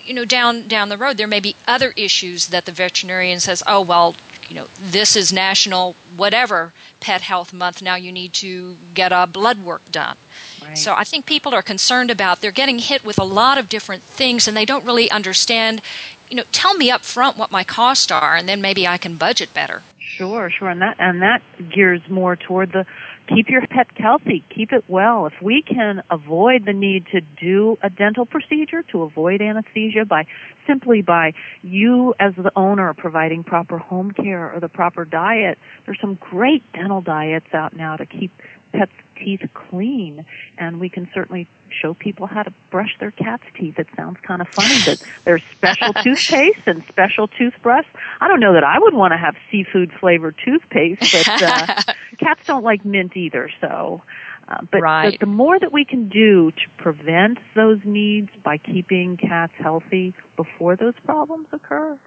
you 0.04 0.14
know 0.14 0.24
down 0.24 0.68
down 0.68 0.88
the 0.88 0.96
road 0.96 1.16
there 1.16 1.26
may 1.26 1.40
be 1.40 1.56
other 1.66 1.92
issues 1.96 2.48
that 2.48 2.64
the 2.64 2.72
veterinarian 2.72 3.40
says 3.40 3.62
oh 3.66 3.80
well 3.80 4.14
you 4.48 4.54
know 4.54 4.68
this 4.78 5.16
is 5.16 5.32
national 5.32 5.94
whatever 6.16 6.72
pet 7.00 7.22
health 7.22 7.52
month 7.52 7.82
now 7.82 7.96
you 7.96 8.12
need 8.12 8.32
to 8.32 8.76
get 8.94 9.12
a 9.12 9.26
blood 9.26 9.58
work 9.62 9.82
done 9.90 10.16
right. 10.62 10.78
so 10.78 10.94
i 10.94 11.02
think 11.02 11.26
people 11.26 11.54
are 11.54 11.62
concerned 11.62 12.10
about 12.10 12.40
they're 12.40 12.52
getting 12.52 12.78
hit 12.78 13.04
with 13.04 13.18
a 13.18 13.24
lot 13.24 13.58
of 13.58 13.68
different 13.68 14.02
things 14.02 14.46
and 14.46 14.56
they 14.56 14.64
don't 14.64 14.84
really 14.84 15.10
understand 15.10 15.82
you 16.28 16.36
know, 16.36 16.44
tell 16.52 16.74
me 16.74 16.90
up 16.90 17.04
front 17.04 17.36
what 17.36 17.50
my 17.50 17.64
costs 17.64 18.10
are, 18.10 18.36
and 18.36 18.48
then 18.48 18.60
maybe 18.60 18.86
I 18.86 18.98
can 18.98 19.16
budget 19.16 19.52
better. 19.54 19.82
Sure, 19.98 20.50
sure, 20.50 20.70
and 20.70 20.80
that 20.80 20.96
and 20.98 21.22
that 21.22 21.42
gears 21.74 22.00
more 22.08 22.36
toward 22.36 22.70
the 22.70 22.84
keep 23.28 23.48
your 23.48 23.66
pet 23.66 23.88
healthy, 23.96 24.44
keep 24.54 24.72
it 24.72 24.84
well. 24.88 25.26
If 25.26 25.34
we 25.42 25.62
can 25.62 26.02
avoid 26.10 26.64
the 26.64 26.72
need 26.72 27.06
to 27.12 27.20
do 27.20 27.76
a 27.82 27.90
dental 27.90 28.24
procedure, 28.24 28.82
to 28.92 29.02
avoid 29.02 29.42
anesthesia 29.42 30.04
by 30.08 30.26
simply 30.66 31.02
by 31.02 31.32
you 31.62 32.14
as 32.18 32.34
the 32.36 32.52
owner 32.56 32.94
providing 32.94 33.44
proper 33.44 33.78
home 33.78 34.12
care 34.12 34.54
or 34.54 34.60
the 34.60 34.68
proper 34.68 35.04
diet, 35.04 35.58
there's 35.84 36.00
some 36.00 36.14
great 36.14 36.62
dental 36.72 37.00
diets 37.00 37.52
out 37.52 37.74
now 37.74 37.96
to 37.96 38.06
keep 38.06 38.30
pet's 38.72 38.92
teeth 39.18 39.40
clean, 39.54 40.26
and 40.58 40.80
we 40.80 40.88
can 40.88 41.10
certainly 41.14 41.48
show 41.70 41.94
people 41.94 42.26
how 42.26 42.42
to 42.42 42.54
brush 42.70 42.96
their 43.00 43.10
cat's 43.10 43.44
teeth. 43.58 43.78
It 43.78 43.88
sounds 43.96 44.18
kind 44.26 44.40
of 44.40 44.48
funny 44.48 44.78
that 44.86 45.02
there's 45.24 45.42
special 45.44 45.92
toothpaste 45.92 46.66
and 46.66 46.84
special 46.84 47.28
toothbrush. 47.28 47.86
I 48.20 48.28
don't 48.28 48.40
know 48.40 48.54
that 48.54 48.64
I 48.64 48.78
would 48.78 48.94
want 48.94 49.12
to 49.12 49.18
have 49.18 49.34
seafood 49.50 49.92
flavored 50.00 50.36
toothpaste, 50.44 51.12
but 51.12 51.42
uh, 51.42 51.94
cats 52.18 52.46
don't 52.46 52.62
like 52.62 52.84
mint 52.84 53.16
either, 53.16 53.50
so. 53.60 54.02
Uh, 54.48 54.62
but 54.70 54.80
right. 54.80 55.18
the, 55.18 55.26
the 55.26 55.30
more 55.30 55.58
that 55.58 55.72
we 55.72 55.84
can 55.84 56.08
do 56.08 56.52
to 56.52 56.82
prevent 56.82 57.38
those 57.56 57.80
needs 57.84 58.28
by 58.44 58.58
keeping 58.58 59.16
cats 59.16 59.52
healthy 59.58 60.14
before 60.36 60.76
those 60.76 60.94
problems 61.04 61.48
occur, 61.52 62.00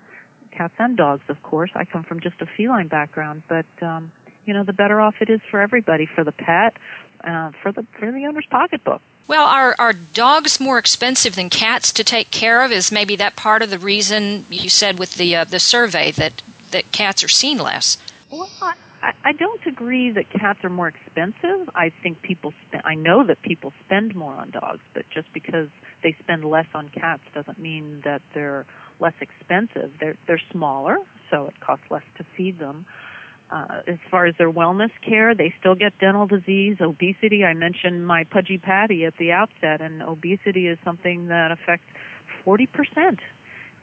cats 0.52 0.74
and 0.80 0.96
dogs, 0.96 1.24
of 1.28 1.42
course. 1.44 1.72
I 1.76 1.84
come 1.86 2.04
from 2.04 2.22
just 2.22 2.40
a 2.42 2.46
feline 2.58 2.88
background, 2.88 3.44
but 3.50 3.68
um, 3.84 4.12
you 4.46 4.54
know, 4.54 4.64
the 4.64 4.74
better 4.74 5.00
off 5.00 5.16
it 5.22 5.30
is 5.30 5.42
for 5.50 5.62
everybody, 5.62 6.06
for 6.14 6.24
the 6.24 6.32
pet, 6.32 6.78
uh, 7.24 7.52
for 7.62 7.72
the 7.72 7.86
for 8.00 8.12
the 8.12 8.26
owner's 8.26 8.48
pocketbook. 8.50 9.02
Well, 9.28 9.46
are 9.48 9.76
are 9.78 9.94
dogs 9.94 10.60
more 10.60 10.80
expensive 10.80 11.36
than 11.36 11.50
cats 11.50 11.94
to 11.94 12.04
take 12.04 12.32
care 12.32 12.64
of? 12.64 12.72
Is 12.72 12.92
maybe 12.92 13.18
that 13.18 13.36
part 13.36 13.62
of 13.62 13.70
the 13.70 13.80
reason 13.80 14.46
you 14.50 14.70
said 14.70 14.98
with 14.98 15.16
the 15.16 15.38
uh, 15.38 15.44
the 15.44 15.60
survey 15.60 16.12
that 16.12 16.42
that 16.72 16.92
cats 16.92 17.24
are 17.24 17.28
seen 17.28 17.60
less? 17.60 17.98
Well, 18.32 18.50
I, 18.62 19.14
I 19.24 19.32
don't 19.34 19.62
agree 19.66 20.12
that 20.12 20.32
cats 20.32 20.60
are 20.64 20.70
more 20.70 20.88
expensive. 20.88 21.70
I 21.76 21.92
think 22.02 22.22
people 22.22 22.54
spend. 22.68 22.84
I 22.86 22.96
know 22.96 23.26
that 23.28 23.42
people 23.44 23.72
spend 23.86 24.16
more 24.16 24.34
on 24.34 24.52
dogs, 24.52 24.82
but 24.94 25.06
just 25.14 25.32
because 25.34 25.70
they 26.04 26.16
spend 26.24 26.44
less 26.46 26.68
on 26.74 26.90
cats 26.90 27.24
doesn't 27.34 27.60
mean 27.60 28.02
that 28.06 28.22
they're 28.34 28.68
less 29.00 29.16
expensive. 29.22 29.94
They're 30.00 30.18
they're 30.28 30.42
smaller, 30.52 30.98
so 31.30 31.48
it 31.48 31.60
costs 31.60 31.86
less 31.90 32.06
to 32.18 32.26
feed 32.36 32.60
them. 32.60 32.86
Uh, 33.50 33.82
as 33.88 33.98
far 34.12 34.28
as 34.28 34.36
their 34.38 34.52
wellness 34.52 34.92
care, 35.02 35.34
they 35.34 35.54
still 35.60 35.74
get 35.74 35.98
dental 36.00 36.28
disease, 36.28 36.78
obesity. 36.80 37.44
I 37.44 37.54
mentioned 37.56 38.06
my 38.06 38.24
pudgy 38.24 38.60
patty 38.60 39.06
at 39.06 39.18
the 39.18 39.32
outset, 39.32 39.82
and 39.82 40.04
obesity 40.04 40.68
is 40.68 40.78
something 40.86 41.28
that 41.28 41.50
affects 41.52 41.90
40%. 42.46 43.18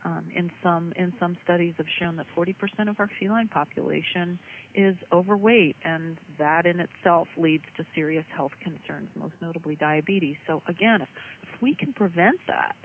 Um, 0.04 0.30
in 0.30 0.52
some 0.62 0.92
in 0.92 1.14
some 1.18 1.36
studies 1.42 1.74
have 1.78 1.90
shown 1.90 2.14
that 2.16 2.26
40% 2.36 2.54
of 2.88 3.00
our 3.00 3.10
feline 3.18 3.48
population 3.48 4.38
is 4.72 4.94
overweight, 5.10 5.74
and 5.82 6.16
that 6.38 6.62
in 6.64 6.78
itself 6.78 7.26
leads 7.36 7.64
to 7.76 7.82
serious 7.92 8.26
health 8.30 8.52
concerns, 8.62 9.10
most 9.16 9.34
notably 9.42 9.74
diabetes. 9.74 10.36
So 10.46 10.60
again, 10.68 11.02
if, 11.02 11.08
if 11.42 11.62
we 11.62 11.74
can 11.74 11.92
prevent 11.92 12.38
that, 12.46 12.76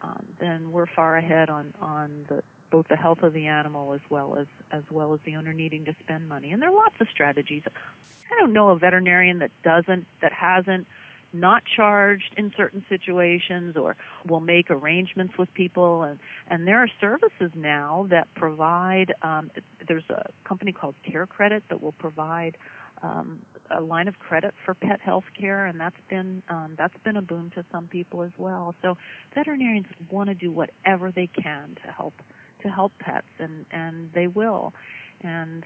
um, 0.00 0.38
then 0.40 0.72
we're 0.72 0.86
far 0.86 1.18
ahead 1.18 1.50
on 1.50 1.74
on 1.74 2.24
the 2.30 2.42
both 2.72 2.88
the 2.88 2.96
health 2.96 3.18
of 3.22 3.34
the 3.34 3.46
animal 3.46 3.92
as 3.92 4.00
well 4.10 4.38
as 4.38 4.48
as 4.72 4.82
well 4.90 5.14
as 5.14 5.20
the 5.26 5.36
owner 5.36 5.52
needing 5.52 5.84
to 5.84 5.92
spend 6.02 6.28
money. 6.28 6.50
And 6.50 6.62
there 6.62 6.70
are 6.70 6.74
lots 6.74 6.96
of 7.00 7.06
strategies. 7.12 7.62
I 7.66 8.34
don't 8.40 8.54
know 8.54 8.70
a 8.70 8.78
veterinarian 8.78 9.40
that 9.40 9.50
doesn't 9.62 10.08
that 10.22 10.32
hasn't 10.32 10.88
not 11.34 11.62
charged 11.64 12.34
in 12.36 12.52
certain 12.56 12.84
situations 12.88 13.76
or 13.76 13.96
will 14.28 14.40
make 14.40 14.70
arrangements 14.70 15.34
with 15.38 15.48
people 15.54 16.02
and 16.02 16.18
and 16.46 16.66
there 16.66 16.82
are 16.82 16.88
services 17.00 17.52
now 17.54 18.06
that 18.10 18.28
provide 18.34 19.14
um 19.22 19.50
there's 19.86 20.08
a 20.10 20.32
company 20.48 20.72
called 20.72 20.94
CareCredit 21.06 21.68
that 21.68 21.82
will 21.82 21.92
provide 21.92 22.56
um, 23.02 23.44
a 23.68 23.80
line 23.80 24.06
of 24.06 24.14
credit 24.14 24.54
for 24.64 24.74
pet 24.74 25.00
health 25.00 25.24
care, 25.38 25.66
and 25.66 25.80
that's 25.80 25.96
been 26.08 26.42
um, 26.48 26.76
that's 26.78 26.94
been 27.02 27.16
a 27.16 27.22
boon 27.22 27.50
to 27.56 27.66
some 27.72 27.88
people 27.88 28.22
as 28.22 28.30
well. 28.38 28.74
So 28.80 28.94
veterinarians 29.34 29.86
want 30.10 30.28
to 30.28 30.34
do 30.34 30.52
whatever 30.52 31.10
they 31.10 31.26
can 31.26 31.74
to 31.84 31.90
help 31.90 32.14
to 32.62 32.68
help 32.68 32.92
pets, 32.98 33.26
and 33.38 33.66
and 33.70 34.12
they 34.12 34.26
will, 34.26 34.72
and 35.20 35.64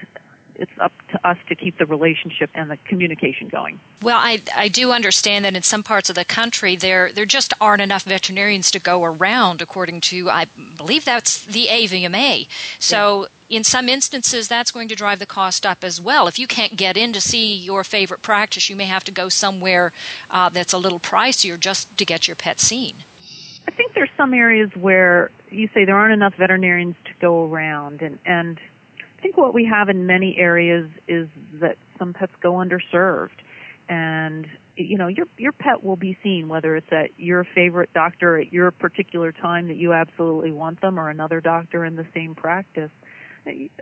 it's 0.59 0.71
up 0.81 0.91
to 1.11 1.27
us 1.27 1.37
to 1.49 1.55
keep 1.55 1.77
the 1.77 1.85
relationship 1.85 2.49
and 2.55 2.71
the 2.71 2.77
communication 2.87 3.47
going. 3.47 3.79
Well, 4.01 4.17
I 4.17 4.41
I 4.55 4.67
do 4.67 4.91
understand 4.91 5.45
that 5.45 5.55
in 5.55 5.63
some 5.63 5.83
parts 5.83 6.09
of 6.09 6.15
the 6.15 6.25
country 6.25 6.75
there 6.75 7.11
there 7.11 7.25
just 7.25 7.53
aren't 7.61 7.81
enough 7.81 8.03
veterinarians 8.03 8.71
to 8.71 8.79
go 8.79 9.03
around, 9.03 9.61
according 9.61 10.01
to 10.01 10.29
I 10.29 10.45
believe 10.45 11.05
that's 11.05 11.45
the 11.45 11.67
AVMA. 11.67 12.47
So. 12.79 13.23
Yeah. 13.23 13.27
In 13.49 13.63
some 13.63 13.87
instances, 13.87 14.49
that's 14.49 14.71
going 14.71 14.89
to 14.89 14.95
drive 14.95 15.19
the 15.19 15.25
cost 15.25 15.65
up 15.65 15.85
as 15.85 16.01
well. 16.01 16.27
If 16.27 16.37
you 16.37 16.47
can't 16.47 16.75
get 16.75 16.97
in 16.97 17.13
to 17.13 17.21
see 17.21 17.55
your 17.55 17.85
favorite 17.85 18.21
practice, 18.21 18.69
you 18.69 18.75
may 18.75 18.87
have 18.87 19.05
to 19.05 19.11
go 19.13 19.29
somewhere 19.29 19.93
uh, 20.29 20.49
that's 20.49 20.73
a 20.73 20.77
little 20.77 20.99
pricier 20.99 21.57
just 21.57 21.97
to 21.97 22.03
get 22.03 22.27
your 22.27 22.35
pet 22.35 22.59
seen. 22.59 22.97
I 23.65 23.71
think 23.71 23.93
there's 23.93 24.09
some 24.17 24.33
areas 24.33 24.69
where 24.75 25.31
you 25.51 25.67
say 25.73 25.85
there 25.85 25.97
aren't 25.97 26.13
enough 26.13 26.33
veterinarians 26.37 26.95
to 27.05 27.11
go 27.21 27.45
around, 27.45 28.01
and 28.01 28.19
and 28.25 28.59
I 29.17 29.21
think 29.21 29.37
what 29.37 29.53
we 29.53 29.69
have 29.71 29.89
in 29.89 30.05
many 30.05 30.35
areas 30.37 30.89
is 31.07 31.29
that 31.59 31.77
some 31.97 32.13
pets 32.13 32.33
go 32.41 32.53
underserved, 32.53 33.41
and 33.89 34.45
you 34.75 34.97
know 34.97 35.07
your 35.07 35.25
your 35.37 35.53
pet 35.53 35.83
will 35.83 35.95
be 35.95 36.17
seen 36.23 36.49
whether 36.49 36.75
it's 36.75 36.91
at 36.91 37.19
your 37.19 37.45
favorite 37.55 37.93
doctor 37.93 38.39
at 38.39 38.51
your 38.51 38.71
particular 38.71 39.31
time 39.31 39.67
that 39.69 39.77
you 39.77 39.93
absolutely 39.93 40.51
want 40.51 40.81
them, 40.81 40.99
or 40.99 41.09
another 41.09 41.41
doctor 41.41 41.85
in 41.85 41.95
the 41.95 42.07
same 42.13 42.35
practice, 42.35 42.91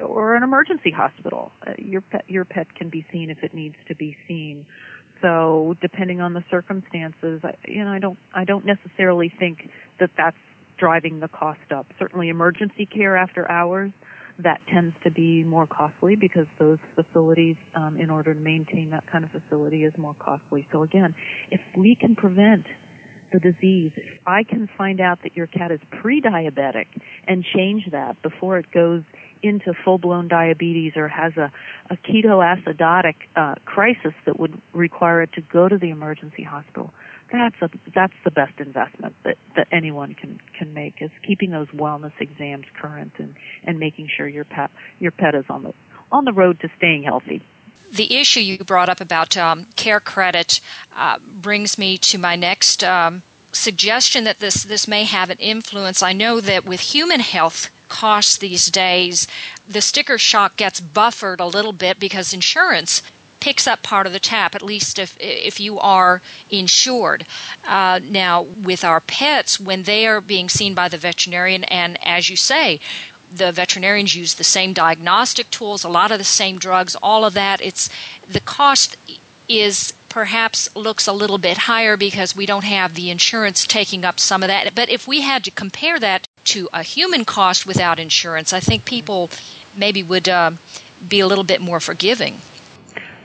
or 0.02 0.36
an 0.36 0.44
emergency 0.44 0.92
hospital. 0.92 1.52
Uh, 1.66 1.74
your 1.78 2.02
pet 2.02 2.30
your 2.30 2.46
pet 2.46 2.74
can 2.76 2.90
be 2.90 3.06
seen 3.12 3.30
if 3.30 3.44
it 3.44 3.54
needs 3.54 3.76
to 3.88 3.96
be 3.96 4.16
seen. 4.28 4.68
So 5.22 5.76
depending 5.82 6.22
on 6.22 6.34
the 6.34 6.44
circumstances, 6.52 7.42
I, 7.44 7.58
you 7.68 7.84
know, 7.84 7.92
I 7.92 8.00
don't, 8.00 8.20
I 8.36 8.44
don't 8.44 8.66
necessarily 8.66 9.32
think 9.40 9.60
that 10.00 10.12
that's 10.18 10.38
driving 10.78 11.20
the 11.20 11.28
cost 11.28 11.72
up. 11.72 11.88
Certainly 12.00 12.30
emergency 12.30 12.86
care 12.86 13.18
after 13.18 13.50
hours, 13.50 13.92
that 14.40 14.60
tends 14.68 14.96
to 15.04 15.12
be 15.12 15.44
more 15.44 15.66
costly 15.66 16.16
because 16.16 16.48
those 16.60 16.80
facilities, 16.94 17.56
um, 17.74 17.98
in 17.98 18.10
order 18.10 18.34
to 18.34 18.40
maintain 18.40 18.90
that 18.90 19.08
kind 19.08 19.24
of 19.24 19.32
facility 19.32 19.84
is 19.84 19.98
more 19.98 20.16
costly. 20.16 20.68
So 20.72 20.84
again, 20.84 21.16
if 21.52 21.62
we 21.78 21.96
can 21.96 22.16
prevent 22.16 22.68
the 23.32 23.40
disease, 23.40 23.94
if 23.96 24.22
I 24.28 24.44
can 24.44 24.68
find 24.78 25.00
out 25.00 25.20
that 25.24 25.36
your 25.36 25.48
cat 25.48 25.72
is 25.72 25.80
pre-diabetic 26.02 26.88
and 27.28 27.44
change 27.44 27.84
that 27.92 28.22
before 28.22 28.60
it 28.60 28.72
goes 28.72 29.04
into 29.42 29.74
full-blown 29.84 30.28
diabetes 30.28 30.94
or 30.96 31.08
has 31.08 31.34
a, 31.38 31.52
a 31.90 31.98
ketoacidotic 31.98 33.16
uh, 33.36 33.56
crisis 33.66 34.14
that 34.26 34.40
would 34.40 34.62
require 34.74 35.22
it 35.22 35.32
to 35.34 35.42
go 35.42 35.68
to 35.70 35.78
the 35.78 35.90
emergency 35.90 36.44
hospital, 36.44 36.94
that's 37.32 37.56
a, 37.62 37.70
that's 37.94 38.14
the 38.24 38.32
best 38.32 38.60
investment 38.60 39.16
that, 39.24 39.38
that 39.56 39.68
anyone 39.72 40.16
can, 40.16 40.40
can 40.58 40.74
make 40.74 40.96
is 41.02 41.12
keeping 41.28 41.52
those 41.52 41.68
wellness 41.70 42.14
exams 42.20 42.66
current 42.80 43.14
and, 43.20 43.36
and 43.64 43.80
making 43.80 44.10
sure 44.16 44.28
your 44.28 44.46
pet, 44.46 44.72
your 45.00 45.12
pet 45.12 45.36
is 45.36 45.46
on 45.50 45.64
the, 45.64 45.74
on 46.12 46.26
the 46.26 46.34
road 46.34 46.60
to 46.62 46.70
staying 46.78 47.04
healthy. 47.04 47.42
The 47.92 48.16
issue 48.18 48.40
you 48.40 48.58
brought 48.60 48.90
up 48.90 49.02
about 49.02 49.38
um, 49.38 49.66
CareCredit 49.66 50.62
uh, 50.94 51.20
brings 51.20 51.78
me 51.78 51.98
to 52.00 52.18
my 52.18 52.36
next 52.36 52.84
um, 52.84 53.24
suggestion 53.52 54.26
that 54.26 54.40
this, 54.40 54.64
this 54.64 54.88
may 54.88 55.04
have 55.04 55.30
an 55.30 55.38
influence. 55.40 56.04
I 56.04 56.14
know 56.14 56.42
that 56.42 56.66
with 56.66 56.80
human 56.80 57.20
health 57.20 57.70
costs 57.88 58.38
these 58.38 58.68
days, 58.68 59.28
the 59.68 59.82
sticker 59.82 60.18
shock 60.18 60.58
gets 60.58 60.82
buffered 60.82 61.40
a 61.40 61.46
little 61.46 61.74
bit 61.74 62.00
because 62.00 62.34
insurance 62.34 63.02
picks 63.46 63.68
up 63.68 63.84
part 63.84 64.08
of 64.08 64.14
the 64.14 64.20
tap, 64.20 64.56
at 64.56 64.64
least 64.64 64.98
if 64.98 65.16
if 65.20 65.60
you 65.60 65.78
are 65.78 66.20
insured. 66.50 67.28
Uh, 67.64 68.00
now, 68.02 68.42
with 68.42 68.84
our 68.84 69.00
pets, 69.00 69.60
when 69.60 69.84
they 69.84 70.08
are 70.08 70.20
being 70.20 70.50
seen 70.50 70.74
by 70.74 70.90
the 70.90 70.98
veterinarian, 70.98 71.64
and 71.66 72.04
as 72.04 72.28
you 72.28 72.36
say, 72.36 72.80
the 73.32 73.52
veterinarians 73.52 74.16
use 74.16 74.34
the 74.34 74.44
same 74.44 74.74
diagnostic 74.74 75.48
tools, 75.52 75.84
a 75.84 75.90
lot 75.90 76.12
of 76.12 76.18
the 76.18 76.24
same 76.42 76.58
drugs, 76.58 76.96
all 77.04 77.24
of 77.24 77.36
that. 77.36 77.62
It's 77.62 77.88
the 78.28 78.40
cost 78.40 78.98
is 79.48 79.94
perhaps 80.10 80.76
looks 80.76 81.06
a 81.06 81.14
little 81.14 81.38
bit 81.38 81.58
higher 81.70 81.98
because 81.98 82.36
we 82.36 82.48
don't 82.48 82.64
have 82.64 82.96
the 82.96 83.12
insurance 83.12 83.68
taking 83.68 84.04
up 84.04 84.20
some 84.20 84.42
of 84.42 84.48
that. 84.48 84.74
But 84.74 84.90
if 84.90 85.08
we 85.08 85.22
had 85.22 85.44
to 85.44 85.52
compare 85.52 86.00
that 86.00 86.26
to 86.46 86.68
a 86.74 86.82
human 86.82 87.26
cost 87.26 87.68
without 87.68 88.00
insurance, 88.00 88.54
I 88.54 88.60
think 88.60 88.86
people 88.86 89.30
maybe 89.78 90.02
would 90.02 90.28
uh, 90.28 90.54
be 91.08 91.20
a 91.20 91.28
little 91.28 91.44
bit 91.44 91.62
more 91.62 91.80
forgiving. 91.80 92.42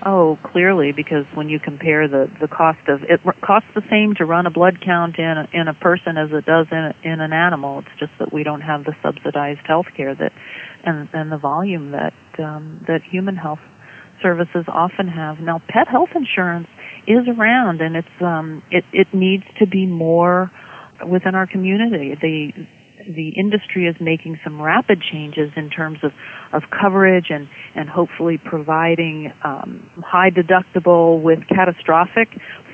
Oh, 0.04 0.38
clearly, 0.42 0.92
because 0.92 1.26
when 1.34 1.50
you 1.50 1.60
compare 1.60 2.08
the 2.08 2.26
the 2.40 2.48
cost 2.48 2.80
of 2.88 3.02
it 3.02 3.20
costs 3.44 3.68
the 3.74 3.82
same 3.90 4.14
to 4.16 4.24
run 4.24 4.46
a 4.46 4.50
blood 4.50 4.80
count 4.82 5.18
in 5.18 5.24
a, 5.24 5.48
in 5.52 5.68
a 5.68 5.74
person 5.74 6.16
as 6.16 6.30
it 6.32 6.46
does 6.46 6.68
in 6.72 6.78
a, 6.78 6.94
in 7.04 7.20
an 7.20 7.34
animal. 7.34 7.80
It's 7.80 8.00
just 8.00 8.12
that 8.18 8.32
we 8.32 8.42
don't 8.42 8.62
have 8.62 8.84
the 8.84 8.94
subsidized 9.02 9.60
health 9.66 9.86
care 9.94 10.14
that 10.14 10.32
and 10.84 11.08
and 11.12 11.30
the 11.30 11.36
volume 11.36 11.90
that 11.92 12.14
um, 12.38 12.82
that 12.88 13.02
human 13.02 13.36
health 13.36 13.60
services 14.22 14.64
often 14.68 15.08
have. 15.08 15.38
Now, 15.38 15.60
pet 15.68 15.86
health 15.86 16.10
insurance 16.14 16.68
is 17.06 17.28
around, 17.28 17.82
and 17.82 17.94
it's 17.94 18.16
um, 18.22 18.62
it 18.70 18.84
it 18.94 19.08
needs 19.12 19.44
to 19.58 19.66
be 19.66 19.84
more 19.84 20.50
within 21.06 21.34
our 21.34 21.46
community. 21.46 22.16
The 22.20 22.52
the 23.14 23.30
industry 23.36 23.86
is 23.86 23.96
making 24.00 24.38
some 24.44 24.60
rapid 24.60 25.02
changes 25.02 25.50
in 25.56 25.70
terms 25.70 25.98
of, 26.02 26.12
of 26.52 26.62
coverage 26.70 27.26
and, 27.30 27.48
and 27.74 27.88
hopefully 27.88 28.38
providing 28.38 29.32
um, 29.44 29.90
high 30.04 30.30
deductible 30.30 31.22
with 31.22 31.40
catastrophic 31.48 32.28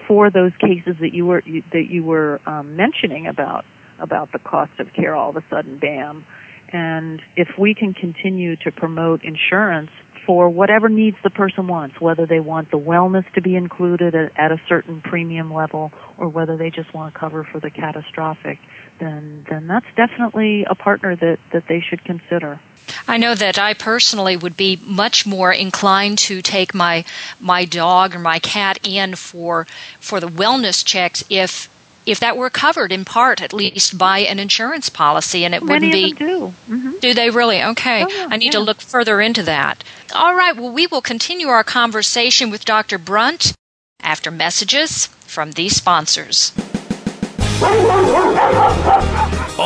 for 0.07 0.31
those 0.31 0.53
cases 0.61 0.95
that 1.01 1.11
you 1.13 1.27
were 1.27 1.43
you, 1.45 1.63
that 1.73 1.87
you 1.91 2.05
were 2.05 2.41
um, 2.49 2.77
mentioning 2.77 3.27
about 3.27 3.65
about 4.01 4.31
the 4.33 4.39
cost 4.39 4.73
of 4.79 4.87
care 4.95 5.15
all 5.15 5.31
of 5.31 5.37
a 5.37 5.45
sudden 5.51 5.79
bam. 5.79 6.27
And 6.73 7.23
if 7.37 7.49
we 7.59 7.75
can 7.75 7.95
continue 7.95 8.57
to 8.57 8.73
promote 8.73 9.23
insurance 9.25 9.91
for 10.27 10.51
whatever 10.51 10.89
needs 10.89 11.17
the 11.23 11.31
person 11.31 11.69
wants, 11.69 12.01
whether 12.01 12.27
they 12.27 12.41
want 12.41 12.71
the 12.73 12.79
wellness 12.79 13.23
to 13.35 13.41
be 13.41 13.55
included 13.55 14.15
at, 14.15 14.33
at 14.37 14.51
a 14.51 14.59
certain 14.69 15.01
premium 15.01 15.55
level 15.55 15.93
or 16.19 16.29
whether 16.29 16.57
they 16.57 16.71
just 16.71 16.93
want 16.93 17.15
to 17.15 17.21
cover 17.21 17.47
for 17.53 17.61
the 17.61 17.71
catastrophic, 17.71 18.59
then 18.99 19.47
then 19.49 19.67
that's 19.67 19.87
definitely 19.97 20.65
a 20.69 20.75
partner 20.75 21.17
that, 21.17 21.39
that 21.53 21.65
they 21.69 21.81
should 21.81 22.05
consider. 22.05 22.61
I 23.09 23.17
know 23.17 23.35
that 23.35 23.59
I 23.59 23.75
personally 23.75 24.37
would 24.37 24.57
be 24.57 24.79
much 24.83 25.27
more 25.27 25.53
inclined 25.53 26.19
to 26.19 26.43
take 26.43 26.75
my 26.75 27.05
my 27.41 27.65
dog 27.65 28.15
or 28.15 28.19
my 28.19 28.39
cat 28.39 28.79
in 28.83 29.15
for 29.15 29.67
for 30.01 30.21
the 30.21 30.29
wellness 30.29 30.85
checks 30.85 31.25
if 31.31 31.69
if 32.07 32.21
that 32.21 32.37
were 32.37 32.51
covered 32.51 32.93
in 32.93 33.05
part 33.05 33.43
at 33.43 33.53
least 33.53 33.99
by 33.99 34.21
an 34.21 34.39
insurance 34.39 34.89
policy 34.89 35.45
and 35.45 35.55
it 35.55 35.63
Many 35.63 35.89
wouldn't 35.89 36.19
be 36.19 36.25
do. 36.25 36.55
Mm-hmm. 36.71 36.99
do 37.01 37.15
they 37.15 37.31
really 37.31 37.63
okay 37.63 38.05
oh, 38.05 38.09
yeah, 38.09 38.29
i 38.31 38.37
need 38.37 38.47
yeah. 38.47 38.51
to 38.53 38.61
look 38.61 38.81
further 38.81 39.21
into 39.21 39.43
that 39.43 39.83
all 40.15 40.37
right 40.37 40.57
well 40.57 40.73
we 40.73 40.87
will 40.87 41.03
continue 41.03 41.49
our 41.49 41.65
conversation 41.65 42.51
with 42.51 42.65
dr 42.65 42.97
brunt 42.99 43.53
after 44.01 44.31
messages 44.31 45.07
from 45.07 45.51
these 45.53 45.75
sponsors 45.75 46.53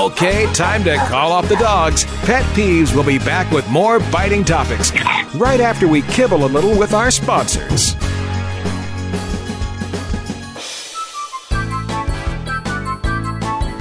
Okay, 0.01 0.51
time 0.55 0.83
to 0.85 0.97
call 0.97 1.31
off 1.31 1.47
the 1.47 1.57
dogs. 1.57 2.07
Pet 2.23 2.43
Peeves 2.57 2.97
will 2.97 3.05
be 3.05 3.19
back 3.19 3.53
with 3.53 3.69
more 3.69 4.01
biting 4.11 4.43
topics 4.43 4.93
right 5.35 5.61
after 5.61 5.87
we 5.87 6.01
kibble 6.01 6.47
a 6.47 6.49
little 6.49 6.79
with 6.79 6.95
our 6.95 7.11
sponsors. 7.11 7.95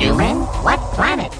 human. 0.00 0.38
What 0.64 0.80
planet 0.96 1.39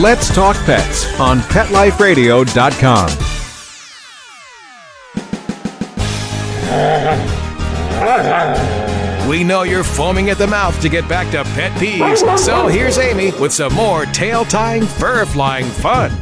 Let's 0.00 0.32
talk 0.32 0.54
pets 0.58 1.18
on 1.18 1.40
PetLifeRadio.com. 1.40 3.08
We 9.28 9.42
know 9.42 9.64
you're 9.64 9.82
foaming 9.82 10.30
at 10.30 10.38
the 10.38 10.46
mouth 10.46 10.80
to 10.82 10.88
get 10.88 11.08
back 11.08 11.32
to 11.32 11.42
pet 11.42 11.72
peeves, 11.80 12.38
so 12.38 12.68
here's 12.68 12.96
Amy 12.98 13.32
with 13.40 13.52
some 13.52 13.74
more 13.74 14.04
tail 14.06 14.44
tying, 14.44 14.86
fur 14.86 15.24
flying 15.24 15.66
fun. 15.66 16.12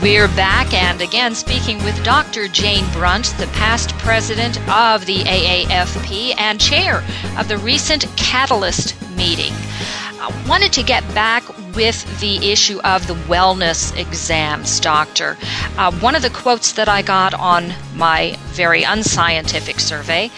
We're 0.00 0.28
back 0.28 0.72
and 0.72 1.00
again 1.00 1.34
speaking 1.34 1.82
with 1.82 2.00
Dr. 2.04 2.46
Jane 2.46 2.88
Brunt, 2.92 3.34
the 3.38 3.48
past 3.48 3.90
president 3.98 4.58
of 4.70 5.04
the 5.06 5.18
AAFP 5.24 6.34
and 6.38 6.60
chair 6.60 7.02
of 7.36 7.48
the 7.48 7.58
recent 7.58 8.06
Catalyst 8.16 8.94
meeting. 9.16 9.52
I 10.22 10.48
wanted 10.48 10.72
to 10.74 10.84
get 10.84 11.02
back 11.16 11.42
with 11.74 12.20
the 12.20 12.52
issue 12.52 12.80
of 12.82 13.08
the 13.08 13.14
wellness 13.26 13.92
exams, 13.96 14.78
Doctor. 14.78 15.36
Uh, 15.76 15.90
one 15.94 16.14
of 16.14 16.22
the 16.22 16.30
quotes 16.30 16.70
that 16.74 16.88
I 16.88 17.02
got 17.02 17.34
on 17.34 17.74
my 17.96 18.38
very 18.52 18.84
unscientific 18.84 19.80
survey 19.80 20.30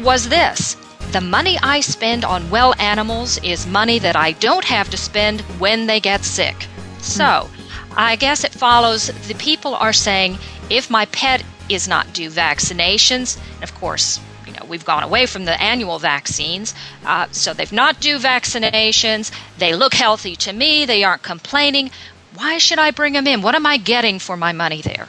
was 0.00 0.28
this 0.28 0.76
The 1.12 1.20
money 1.20 1.56
I 1.62 1.82
spend 1.82 2.24
on 2.24 2.50
well 2.50 2.74
animals 2.80 3.38
is 3.44 3.64
money 3.64 4.00
that 4.00 4.16
I 4.16 4.32
don't 4.32 4.64
have 4.64 4.90
to 4.90 4.96
spend 4.96 5.42
when 5.60 5.86
they 5.86 6.00
get 6.00 6.24
sick. 6.24 6.66
So, 6.98 7.48
I 7.96 8.16
guess 8.16 8.42
it 8.42 8.50
follows 8.50 9.06
the 9.28 9.34
people 9.34 9.76
are 9.76 9.92
saying 9.92 10.36
if 10.68 10.90
my 10.90 11.04
pet 11.06 11.44
is 11.68 11.86
not 11.86 12.12
due 12.12 12.28
vaccinations, 12.28 13.38
of 13.62 13.72
course, 13.72 14.18
you 14.52 14.60
know, 14.60 14.66
we've 14.66 14.84
gone 14.84 15.02
away 15.02 15.26
from 15.26 15.44
the 15.44 15.60
annual 15.60 15.98
vaccines, 15.98 16.74
uh, 17.06 17.26
so 17.30 17.54
they've 17.54 17.72
not 17.72 18.00
due 18.00 18.18
vaccinations, 18.18 19.32
they 19.58 19.74
look 19.74 19.94
healthy 19.94 20.36
to 20.36 20.52
me, 20.52 20.84
they 20.84 21.04
aren't 21.04 21.22
complaining. 21.22 21.90
Why 22.34 22.58
should 22.58 22.78
I 22.78 22.90
bring 22.90 23.14
them 23.14 23.26
in? 23.26 23.42
What 23.42 23.54
am 23.54 23.66
I 23.66 23.76
getting 23.78 24.18
for 24.18 24.36
my 24.36 24.52
money 24.52 24.82
there? 24.82 25.08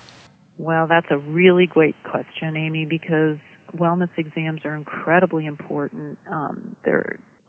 Well, 0.58 0.88
that's 0.88 1.08
a 1.10 1.18
really 1.18 1.66
great 1.68 1.96
question, 2.04 2.56
Amy, 2.56 2.86
because 2.90 3.38
wellness 3.74 4.12
exams 4.18 4.62
are 4.66 4.76
incredibly 4.76 5.46
important. 5.46 6.20
Um, 6.30 6.78
they 6.86 6.92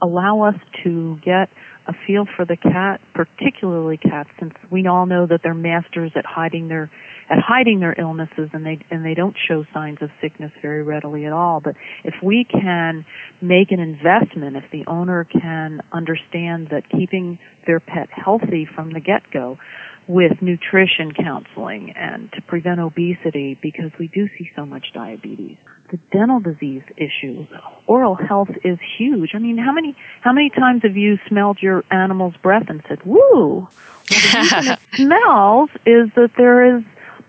allow 0.03 0.49
us 0.49 0.61
to 0.85 1.19
get 1.25 1.49
a 1.87 1.93
feel 2.07 2.25
for 2.37 2.45
the 2.47 2.57
cat, 2.57 3.01
particularly 3.15 3.99
cats, 3.99 4.31
since 4.41 4.55
we 4.71 4.87
all 4.87 5.07
know 5.07 5.27
that 5.27 5.41
they're 5.43 5.55
masters 5.55 6.13
at 6.17 6.25
hiding 6.25 6.69
their 6.69 6.91
at 7.31 7.39
hiding 7.39 7.81
their 7.81 7.99
illnesses, 7.99 8.51
and 8.53 8.65
they 8.65 8.79
and 8.91 9.05
they 9.05 9.15
don't 9.15 9.37
show 9.49 9.65
signs 9.73 9.99
of 10.01 10.11
sickness 10.21 10.53
very 10.63 10.83
readily 10.83 11.25
at 11.27 11.33
all. 11.33 11.61
But 11.61 11.77
if 12.05 12.15
we 12.23 12.45
can 12.51 13.07
make 13.41 13.71
an 13.71 13.81
investment, 13.81 14.57
if 14.57 14.71
the 14.71 14.85
owner 14.87 15.25
can 15.25 15.81
understand 15.93 16.69
that 16.71 16.91
keeping 16.91 17.39
their 17.67 17.81
pet 17.81 18.09
healthy 18.11 18.67
from 18.75 18.93
the 18.93 19.01
get 19.01 19.31
go 19.33 19.59
with 20.07 20.33
nutrition 20.43 21.13
counseling 21.17 21.93
and 21.97 22.31
to 22.33 22.43
prevent 22.43 22.81
obesity 22.81 23.59
because 23.63 23.91
we 23.99 24.09
do 24.09 24.29
see 24.39 24.51
so 24.55 24.67
much 24.67 24.87
diabetes. 24.93 25.57
The 25.91 25.99
dental 26.13 26.41
disease 26.41 26.83
issue, 26.97 27.47
oral 27.87 28.15
health 28.17 28.49
is 28.65 28.79
huge. 28.99 29.31
I 29.35 29.39
mean, 29.39 29.59
how 29.59 29.73
many 29.73 29.97
how 30.23 30.33
many 30.33 30.51
times 30.51 30.83
have 30.83 30.97
you 30.97 31.19
smelled 31.29 31.59
your 31.61 31.85
animal's 31.91 32.37
breath 32.43 32.67
and 32.69 32.83
said, 32.89 33.05
"Woo"? 33.05 33.69
Well, 33.69 33.69
the 34.09 34.41
reason 34.41 34.73
it 34.73 34.79
smells 34.97 35.71
is 35.87 36.11
that 36.17 36.31
there 36.37 36.77
is 36.77 36.85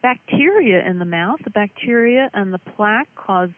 bacteria 0.06 0.86
in 0.88 1.00
the 1.00 1.10
mouth. 1.10 1.40
The 1.44 1.50
bacteria 1.50 2.30
and 2.32 2.54
the 2.54 2.60
plaque 2.60 3.10
cause 3.18 3.50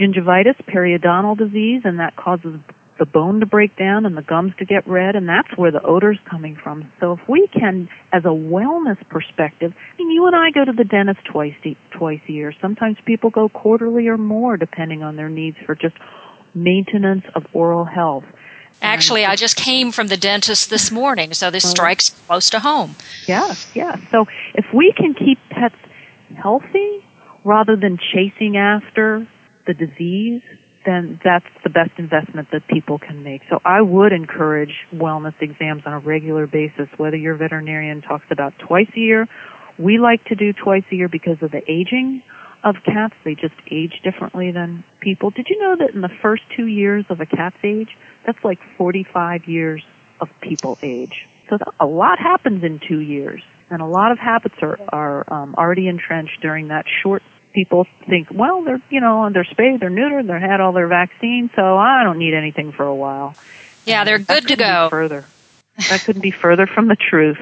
gingivitis, 0.00 0.56
periodontal 0.64 1.36
disease, 1.36 1.82
and 1.84 2.00
that 2.00 2.16
causes 2.16 2.56
the 2.98 3.04
bone 3.04 3.40
to 3.40 3.46
break 3.46 3.76
down 3.76 4.06
and 4.06 4.16
the 4.16 4.22
gums 4.22 4.52
to 4.58 4.64
get 4.64 4.88
red, 4.88 5.16
and 5.16 5.28
that's 5.28 5.52
where 5.56 5.70
the 5.70 5.82
odor's 5.82 6.18
coming 6.30 6.56
from. 6.62 6.90
So 6.98 7.12
if 7.12 7.20
we 7.28 7.46
can, 7.52 7.90
as 8.12 8.24
a 8.24 8.32
wellness 8.32 8.96
perspective, 9.10 9.72
I 9.76 9.96
mean, 9.98 10.10
you 10.10 10.26
and 10.26 10.36
I 10.36 10.50
go 10.50 10.64
to 10.64 10.72
the 10.72 10.84
dentist 10.84 11.20
twice 11.30 11.54
twice 11.98 12.20
a 12.26 12.32
year. 12.32 12.54
Sometimes 12.62 12.96
people 13.04 13.28
go 13.28 13.50
quarterly 13.50 14.08
or 14.08 14.16
more, 14.16 14.56
depending 14.56 15.02
on 15.02 15.16
their 15.16 15.28
needs 15.28 15.56
for 15.66 15.74
just 15.74 15.96
maintenance 16.54 17.24
of 17.34 17.44
oral 17.52 17.84
health. 17.84 18.24
Actually, 18.82 19.24
I 19.24 19.36
just 19.36 19.56
came 19.56 19.92
from 19.92 20.08
the 20.08 20.16
dentist 20.16 20.68
this 20.68 20.90
morning, 20.90 21.32
so 21.34 21.50
this 21.50 21.64
oh. 21.64 21.68
strikes 21.68 22.10
close 22.26 22.50
to 22.50 22.60
home. 22.60 22.96
Yes, 23.26 23.70
yes. 23.74 23.98
So 24.10 24.26
if 24.54 24.66
we 24.74 24.92
can 24.96 25.14
keep 25.14 25.38
pets 25.50 25.76
healthy 26.36 27.04
rather 27.44 27.76
than 27.76 27.98
chasing 28.12 28.56
after 28.56 29.26
the 29.66 29.74
disease, 29.74 30.42
then 30.84 31.20
that's 31.22 31.46
the 31.62 31.70
best 31.70 31.92
investment 31.96 32.48
that 32.52 32.66
people 32.68 32.98
can 32.98 33.22
make. 33.22 33.42
So 33.48 33.60
I 33.64 33.80
would 33.80 34.12
encourage 34.12 34.74
wellness 34.92 35.34
exams 35.40 35.82
on 35.86 35.92
a 35.92 36.00
regular 36.00 36.46
basis, 36.46 36.88
whether 36.96 37.16
your 37.16 37.36
veterinarian 37.36 38.02
talks 38.02 38.26
about 38.30 38.52
twice 38.66 38.90
a 38.96 39.00
year. 39.00 39.28
We 39.78 39.98
like 39.98 40.24
to 40.26 40.34
do 40.34 40.52
twice 40.52 40.84
a 40.90 40.94
year 40.94 41.08
because 41.08 41.38
of 41.40 41.50
the 41.50 41.62
aging 41.70 42.22
of 42.64 42.76
cats. 42.84 43.14
They 43.24 43.34
just 43.34 43.54
age 43.70 44.00
differently 44.02 44.50
than 44.52 44.84
people. 45.00 45.30
Did 45.30 45.46
you 45.48 45.58
know 45.58 45.76
that 45.78 45.94
in 45.94 46.00
the 46.00 46.12
first 46.20 46.42
two 46.56 46.66
years 46.66 47.04
of 47.10 47.20
a 47.20 47.26
cat's 47.26 47.56
age, 47.64 47.90
that's 48.26 48.42
like 48.44 48.58
45 48.78 49.44
years 49.46 49.84
of 50.20 50.28
people 50.40 50.78
age. 50.82 51.26
So 51.50 51.58
a 51.80 51.86
lot 51.86 52.18
happens 52.18 52.62
in 52.64 52.80
two 52.86 53.00
years. 53.00 53.42
And 53.70 53.80
a 53.80 53.86
lot 53.86 54.12
of 54.12 54.18
habits 54.18 54.56
are, 54.60 54.78
are 54.90 55.32
um, 55.32 55.54
already 55.54 55.88
entrenched 55.88 56.40
during 56.42 56.68
that 56.68 56.84
short 57.02 57.22
people 57.54 57.86
think, 58.08 58.28
well, 58.32 58.64
they're, 58.64 58.82
you 58.90 59.00
know, 59.00 59.28
they're 59.32 59.44
spayed, 59.44 59.80
they're 59.80 59.90
neutered, 59.90 60.26
they've 60.26 60.40
had 60.40 60.60
all 60.60 60.72
their 60.72 60.88
vaccines, 60.88 61.50
so 61.54 61.76
I 61.76 62.02
don't 62.02 62.18
need 62.18 62.34
anything 62.34 62.72
for 62.72 62.84
a 62.84 62.94
while. 62.94 63.34
Yeah, 63.84 64.04
they're 64.04 64.18
good 64.18 64.48
to 64.48 64.56
go. 64.56 64.88
Further. 64.90 65.24
That 65.88 66.02
couldn't 66.04 66.22
be 66.22 66.30
further 66.30 66.66
from 66.66 66.88
the 66.88 66.96
truth. 66.96 67.38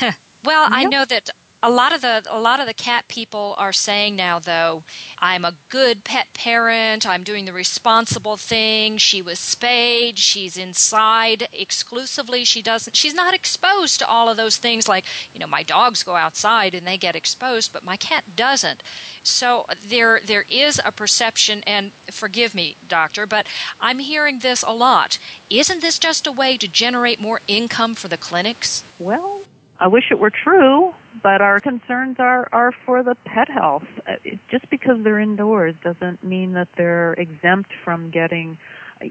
well, 0.44 0.62
yep. 0.64 0.72
I 0.72 0.84
know 0.84 1.04
that 1.04 1.30
a 1.62 1.70
lot 1.70 1.94
of 1.94 2.00
the 2.00 2.26
a 2.28 2.38
lot 2.38 2.60
of 2.60 2.66
the 2.66 2.74
cat 2.74 3.08
people 3.08 3.54
are 3.58 3.72
saying 3.72 4.14
now 4.14 4.38
though 4.38 4.84
i'm 5.18 5.44
a 5.44 5.56
good 5.68 6.04
pet 6.04 6.26
parent. 6.46 7.04
I'm 7.06 7.24
doing 7.24 7.44
the 7.44 7.52
responsible 7.52 8.36
thing. 8.36 8.98
She 8.98 9.20
was 9.20 9.40
spayed. 9.40 10.18
She's 10.18 10.56
inside 10.56 11.48
exclusively. 11.52 12.44
She 12.44 12.62
doesn't 12.62 12.94
she's 12.94 13.14
not 13.14 13.34
exposed 13.34 13.98
to 13.98 14.06
all 14.06 14.28
of 14.28 14.36
those 14.36 14.58
things 14.58 14.86
like 14.86 15.04
you 15.34 15.40
know 15.40 15.46
my 15.46 15.64
dogs 15.64 16.04
go 16.04 16.14
outside 16.14 16.74
and 16.74 16.86
they 16.86 16.98
get 16.98 17.16
exposed 17.16 17.72
but 17.72 17.82
my 17.82 17.96
cat 17.96 18.24
doesn't. 18.36 18.82
So 19.24 19.66
there 19.78 20.20
there 20.20 20.46
is 20.48 20.80
a 20.84 20.92
perception 20.92 21.62
and 21.66 21.92
forgive 22.10 22.54
me 22.54 22.76
doctor 22.86 23.26
but 23.26 23.48
i'm 23.80 23.98
hearing 23.98 24.38
this 24.38 24.62
a 24.62 24.70
lot. 24.70 25.18
Isn't 25.50 25.80
this 25.80 25.98
just 25.98 26.26
a 26.26 26.32
way 26.32 26.56
to 26.58 26.68
generate 26.68 27.20
more 27.20 27.40
income 27.48 27.94
for 27.94 28.08
the 28.08 28.18
clinics? 28.18 28.84
Well 28.98 29.42
I 29.78 29.88
wish 29.88 30.04
it 30.10 30.18
were 30.18 30.30
true, 30.30 30.94
but 31.22 31.40
our 31.40 31.60
concerns 31.60 32.16
are, 32.18 32.48
are 32.52 32.72
for 32.84 33.02
the 33.02 33.14
pet 33.24 33.48
health. 33.48 33.84
Uh, 34.06 34.16
just 34.50 34.68
because 34.70 35.02
they're 35.04 35.20
indoors 35.20 35.74
doesn't 35.82 36.24
mean 36.24 36.52
that 36.52 36.68
they're 36.76 37.14
exempt 37.14 37.72
from 37.84 38.10
getting 38.10 38.58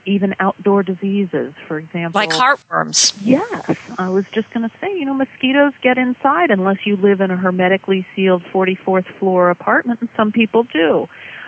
even 0.06 0.34
outdoor 0.40 0.84
diseases, 0.84 1.54
for 1.68 1.78
example. 1.78 2.20
Like 2.20 2.32
heartworms. 2.32 3.16
Yes. 3.22 3.78
I 3.98 4.10
was 4.10 4.26
just 4.32 4.52
going 4.52 4.68
to 4.68 4.76
say, 4.80 4.88
you 4.98 5.06
know, 5.06 5.14
mosquitoes 5.14 5.74
get 5.82 5.98
inside 5.98 6.50
unless 6.50 6.78
you 6.86 6.98
live 6.98 7.22
in 7.22 7.32
a 7.32 7.38
hermetically 7.38 8.06
sealed 8.16 8.44
44th 8.54 9.20
floor 9.20 9.50
apartment, 9.50 10.02
and 10.02 10.10
some 10.18 10.32
people 10.32 10.64
do. 10.64 11.08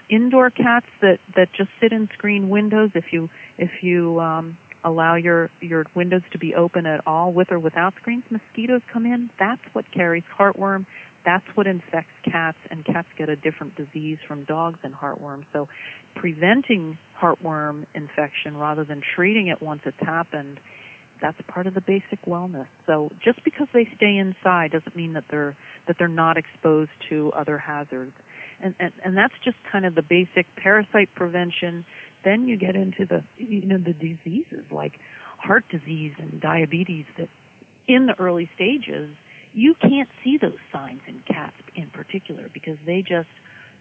Indoor 0.09 0.51
cats 0.51 0.87
that, 1.01 1.19
that 1.35 1.51
just 1.53 1.69
sit 1.81 1.91
in 1.91 2.09
screen 2.13 2.49
windows, 2.49 2.91
if 2.95 3.05
you, 3.11 3.29
if 3.57 3.83
you, 3.83 4.19
um, 4.19 4.57
allow 4.87 5.15
your 5.15 5.49
your 5.61 5.85
windows 5.95 6.21
to 6.31 6.39
be 6.39 6.55
open 6.55 6.85
at 6.85 7.05
all 7.05 7.33
with 7.33 7.51
or 7.51 7.59
without 7.59 7.93
screens. 7.99 8.23
Mosquitoes 8.31 8.81
come 8.91 9.05
in. 9.05 9.29
That's 9.39 9.63
what 9.73 9.85
carries 9.93 10.23
heartworm. 10.23 10.85
That's 11.25 11.45
what 11.55 11.67
infects 11.67 12.13
cats 12.23 12.57
and 12.71 12.85
cats 12.85 13.09
get 13.17 13.27
a 13.27 13.35
different 13.35 13.75
disease 13.75 14.17
from 14.27 14.45
dogs 14.45 14.79
and 14.83 14.93
heartworm. 14.93 15.45
So 15.51 15.67
preventing 16.15 16.97
heartworm 17.19 17.85
infection 17.93 18.55
rather 18.55 18.85
than 18.85 19.01
treating 19.15 19.47
it 19.47 19.61
once 19.61 19.81
it's 19.85 19.99
happened 19.99 20.59
that's 21.21 21.37
part 21.47 21.67
of 21.67 21.73
the 21.73 21.81
basic 21.81 22.25
wellness. 22.25 22.69
So 22.85 23.09
just 23.23 23.43
because 23.43 23.67
they 23.73 23.85
stay 23.95 24.17
inside 24.17 24.71
doesn't 24.71 24.95
mean 24.95 25.13
that 25.13 25.25
they're 25.29 25.57
that 25.87 25.95
they're 25.97 26.07
not 26.07 26.37
exposed 26.37 26.91
to 27.09 27.31
other 27.33 27.57
hazards. 27.57 28.13
And 28.61 28.75
and, 28.79 28.93
and 29.03 29.17
that's 29.17 29.33
just 29.43 29.57
kind 29.71 29.85
of 29.85 29.95
the 29.95 30.03
basic 30.03 30.45
parasite 30.55 31.09
prevention 31.15 31.85
then 32.27 32.47
you 32.47 32.59
get 32.59 32.75
into 32.75 33.07
the 33.07 33.23
you 33.41 33.65
know 33.65 33.79
the 33.79 33.93
diseases 33.93 34.67
like 34.71 34.99
heart 35.39 35.63
disease 35.71 36.13
and 36.19 36.41
diabetes 36.41 37.05
that 37.17 37.29
in 37.87 38.07
the 38.07 38.15
early 38.19 38.51
stages 38.55 39.15
you 39.53 39.73
can't 39.79 40.09
see 40.23 40.37
those 40.39 40.59
signs 40.71 41.01
in 41.07 41.23
cats 41.23 41.55
in 41.75 41.89
particular 41.89 42.49
because 42.53 42.77
they 42.85 43.01
just 43.01 43.31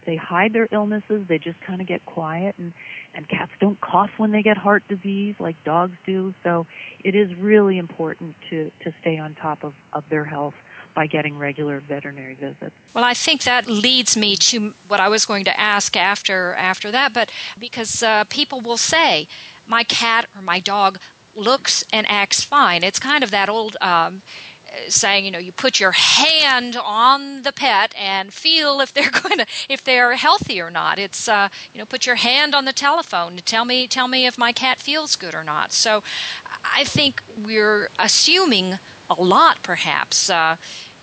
they 0.07 0.17
hide 0.17 0.55
their 0.55 0.69
illnesses. 0.73 1.27
They 1.29 1.39
just 1.39 1.59
kind 1.67 1.83
of 1.83 1.89
get 1.89 2.07
quiet 2.07 2.57
and 2.59 2.73
and 3.13 3.29
cats 3.29 3.53
don't 3.61 3.81
cough 3.81 4.11
when 4.17 4.31
they 4.33 4.43
get 4.43 4.57
heart 4.57 4.85
disease 4.89 5.35
like 5.41 5.57
dogs 5.65 5.99
do. 6.07 6.33
So 6.45 6.65
it 7.05 7.15
is 7.15 7.37
really 7.37 7.77
important 7.77 8.37
to 8.51 8.71
to 8.85 8.95
stay 9.01 9.19
on 9.19 9.35
top 9.35 9.65
of 9.65 9.75
of 9.93 10.05
their 10.09 10.25
health 10.25 10.55
by 10.97 11.07
getting 11.07 11.39
regular 11.39 11.79
veterinary 11.79 12.35
visits. 12.35 12.75
Well, 12.95 13.05
I 13.05 13.13
think 13.13 13.43
that 13.43 13.67
leads 13.67 14.17
me 14.17 14.35
to 14.37 14.71
what 14.89 14.99
I 14.99 15.11
was 15.11 15.27
going 15.27 15.45
to 15.45 15.61
ask 15.61 15.95
after 15.95 16.55
after 16.55 16.91
that, 16.91 17.13
but 17.13 17.31
because 17.59 18.03
uh, 18.03 18.25
people 18.25 18.63
will 18.63 18.79
say 18.79 19.29
my 19.67 19.85
cat 19.85 20.29
or 20.35 20.41
my 20.41 20.59
dog 20.59 20.99
looks 21.35 21.85
and 21.93 22.07
acts 22.09 22.43
fine. 22.43 22.83
It's 22.83 22.99
kind 22.99 23.23
of 23.23 23.31
that 23.31 23.51
old 23.51 23.77
um, 23.83 24.23
saying, 24.89 25.25
you 25.25 25.31
know, 25.31 25.39
you 25.39 25.53
put 25.53 25.81
your 25.81 25.93
hand 25.93 26.77
on 26.77 27.43
the 27.43 27.53
pet 27.53 27.95
and 27.97 28.33
feel 28.33 28.81
if 28.81 28.93
they're 28.93 29.11
going 29.23 29.39
to 29.39 29.47
if 29.69 29.85
they're 29.85 30.15
healthy 30.17 30.61
or 30.61 30.71
not. 30.71 30.99
It's 30.99 31.29
uh, 31.29 31.49
you 31.73 31.79
know, 31.79 31.87
put 31.87 32.07
your 32.07 32.17
hand 32.17 32.55
on 32.55 32.65
the 32.65 32.73
telephone 32.73 33.37
to 33.37 33.43
tell 33.43 33.65
me 33.65 33.87
tell 33.87 34.09
me 34.09 34.27
if 34.27 34.39
my 34.39 34.53
cat 34.53 34.79
feels 34.79 35.17
good 35.17 35.35
or 35.35 35.45
not. 35.45 35.73
So, 35.73 36.03
I 36.65 36.85
think 36.85 37.23
we're 37.37 37.91
assuming 37.99 38.79
a 39.09 39.15
lot, 39.15 39.63
perhaps. 39.63 40.31
Uh, 40.31 40.57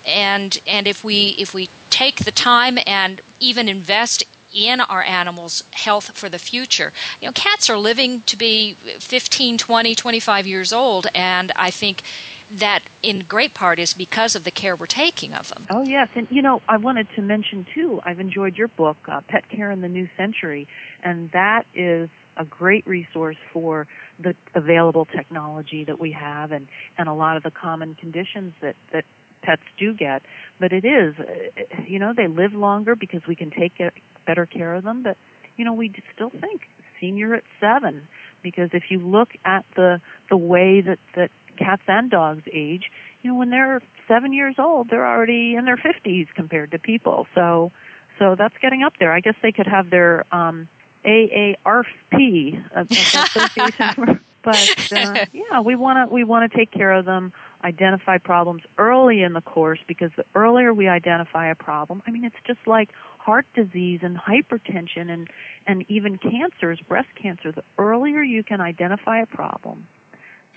and 0.06 0.60
and 0.68 0.88
if 0.88 1.04
we 1.04 1.30
if 1.40 1.54
we 1.54 1.70
take 1.90 2.26
the 2.26 2.32
time 2.32 2.78
and 2.86 3.22
even 3.40 3.70
invest 3.70 4.24
in 4.54 4.82
our 4.82 5.02
animals' 5.02 5.64
health 5.72 6.18
for 6.18 6.30
the 6.30 6.40
future. 6.40 6.92
You 7.22 7.28
know, 7.28 7.34
cats 7.34 7.70
are 7.70 7.78
living 7.78 8.22
to 8.22 8.38
be 8.38 8.74
15, 8.74 9.58
20, 9.58 9.96
25 9.96 10.48
years 10.48 10.74
old, 10.74 11.08
and 11.14 11.52
I 11.56 11.72
think 11.72 12.04
that 12.52 12.84
in 13.02 13.20
great 13.22 13.54
part 13.54 13.80
is 13.80 13.94
because 13.94 14.36
of 14.36 14.44
the 14.44 14.52
care 14.52 14.76
we're 14.76 14.86
taking 14.86 15.34
of 15.34 15.50
them. 15.50 15.66
Oh, 15.70 15.84
yes. 15.84 16.10
And, 16.16 16.28
you 16.30 16.42
know, 16.42 16.62
I 16.68 16.78
wanted 16.78 17.08
to 17.16 17.22
mention, 17.22 17.66
too, 17.74 18.00
I've 18.06 18.20
enjoyed 18.20 18.56
your 18.56 18.68
book, 18.68 18.98
uh, 19.08 19.22
Pet 19.28 19.50
Care 19.50 19.72
in 19.72 19.82
the 19.82 19.88
New 19.88 20.08
Century, 20.18 20.68
and 21.04 21.32
that 21.32 21.66
is 21.74 22.10
a 22.38 22.46
great 22.46 22.86
resource 22.88 23.38
for 23.52 23.88
the 24.20 24.34
available 24.56 25.06
technology 25.06 25.86
that 25.86 26.00
we 26.00 26.12
have 26.12 26.52
and, 26.52 26.68
and 26.98 27.08
a 27.08 27.14
lot 27.14 27.38
of 27.38 27.44
the 27.44 27.52
common 27.52 27.96
conditions 27.96 28.54
that, 28.62 28.76
that 28.92 29.06
pets 29.44 29.62
do 29.80 29.94
get. 29.94 30.24
But 30.60 30.74
it 30.74 30.86
is, 30.86 31.16
uh, 31.20 31.84
you 31.88 32.00
know, 32.00 32.14
they 32.16 32.28
live 32.28 32.54
longer 32.54 32.96
because 32.96 33.22
we 33.28 33.36
can 33.36 33.52
take 33.52 33.80
better 34.26 34.46
care 34.46 34.76
of 34.76 34.84
them. 34.84 35.04
But, 35.04 35.18
you 35.58 35.66
know, 35.66 35.74
we 35.74 35.94
still 36.14 36.30
think 36.30 36.62
senior 37.00 37.36
at 37.36 37.44
seven 37.60 38.08
because 38.42 38.70
if 38.74 38.84
you 38.90 39.00
look 39.00 39.30
at 39.46 39.66
the, 39.76 40.02
the 40.30 40.38
way 40.38 40.82
that, 40.82 41.00
that 41.16 41.30
cats 41.58 41.84
and 41.88 42.10
dogs 42.12 42.44
age, 42.48 42.90
you 43.22 43.32
know, 43.32 43.38
when 43.38 43.50
they're 43.50 43.82
seven 44.08 44.34
years 44.34 44.56
old, 44.60 44.90
they're 44.90 45.08
already 45.08 45.56
in 45.56 45.66
their 45.66 45.78
fifties 45.78 46.28
compared 46.36 46.72
to 46.72 46.80
people. 46.80 47.26
So, 47.36 47.72
so 48.20 48.36
that's 48.38 48.56
getting 48.62 48.84
up 48.84 48.94
there. 49.00 49.14
I 49.14 49.22
guess 49.22 49.36
they 49.42 49.52
could 49.52 49.68
have 49.68 49.90
their, 49.90 50.34
um, 50.34 50.70
AARP, 51.06 52.72
uh, 52.76 52.86
association. 52.90 54.24
but 54.44 54.92
uh, 54.94 55.26
yeah, 55.34 55.60
we 55.60 55.76
want 55.76 56.08
to 56.10 56.14
we 56.14 56.24
want 56.24 56.50
to 56.50 56.58
take 56.58 56.72
care 56.72 56.94
of 56.94 57.04
them 57.04 57.34
identify 57.64 58.18
problems 58.18 58.62
early 58.78 59.22
in 59.22 59.34
the 59.34 59.42
course 59.42 59.80
because 59.88 60.12
the 60.18 60.26
earlier 60.36 60.74
we 60.74 60.88
identify 60.88 61.50
a 61.50 61.56
problem, 61.56 62.04
I 62.06 62.12
mean, 62.12 62.26
it's 62.26 62.36
just 62.46 62.60
like 62.68 62.90
heart 63.24 63.46
disease 63.56 64.02
and 64.04 64.18
hypertension 64.18 65.10
and, 65.10 65.30
and 65.66 65.86
even 65.90 66.18
cancers, 66.18 66.82
breast 66.88 67.10
cancer. 67.22 67.52
The 67.52 67.64
earlier 67.78 68.22
you 68.22 68.44
can 68.44 68.60
identify 68.60 69.22
a 69.22 69.26
problem, 69.26 69.88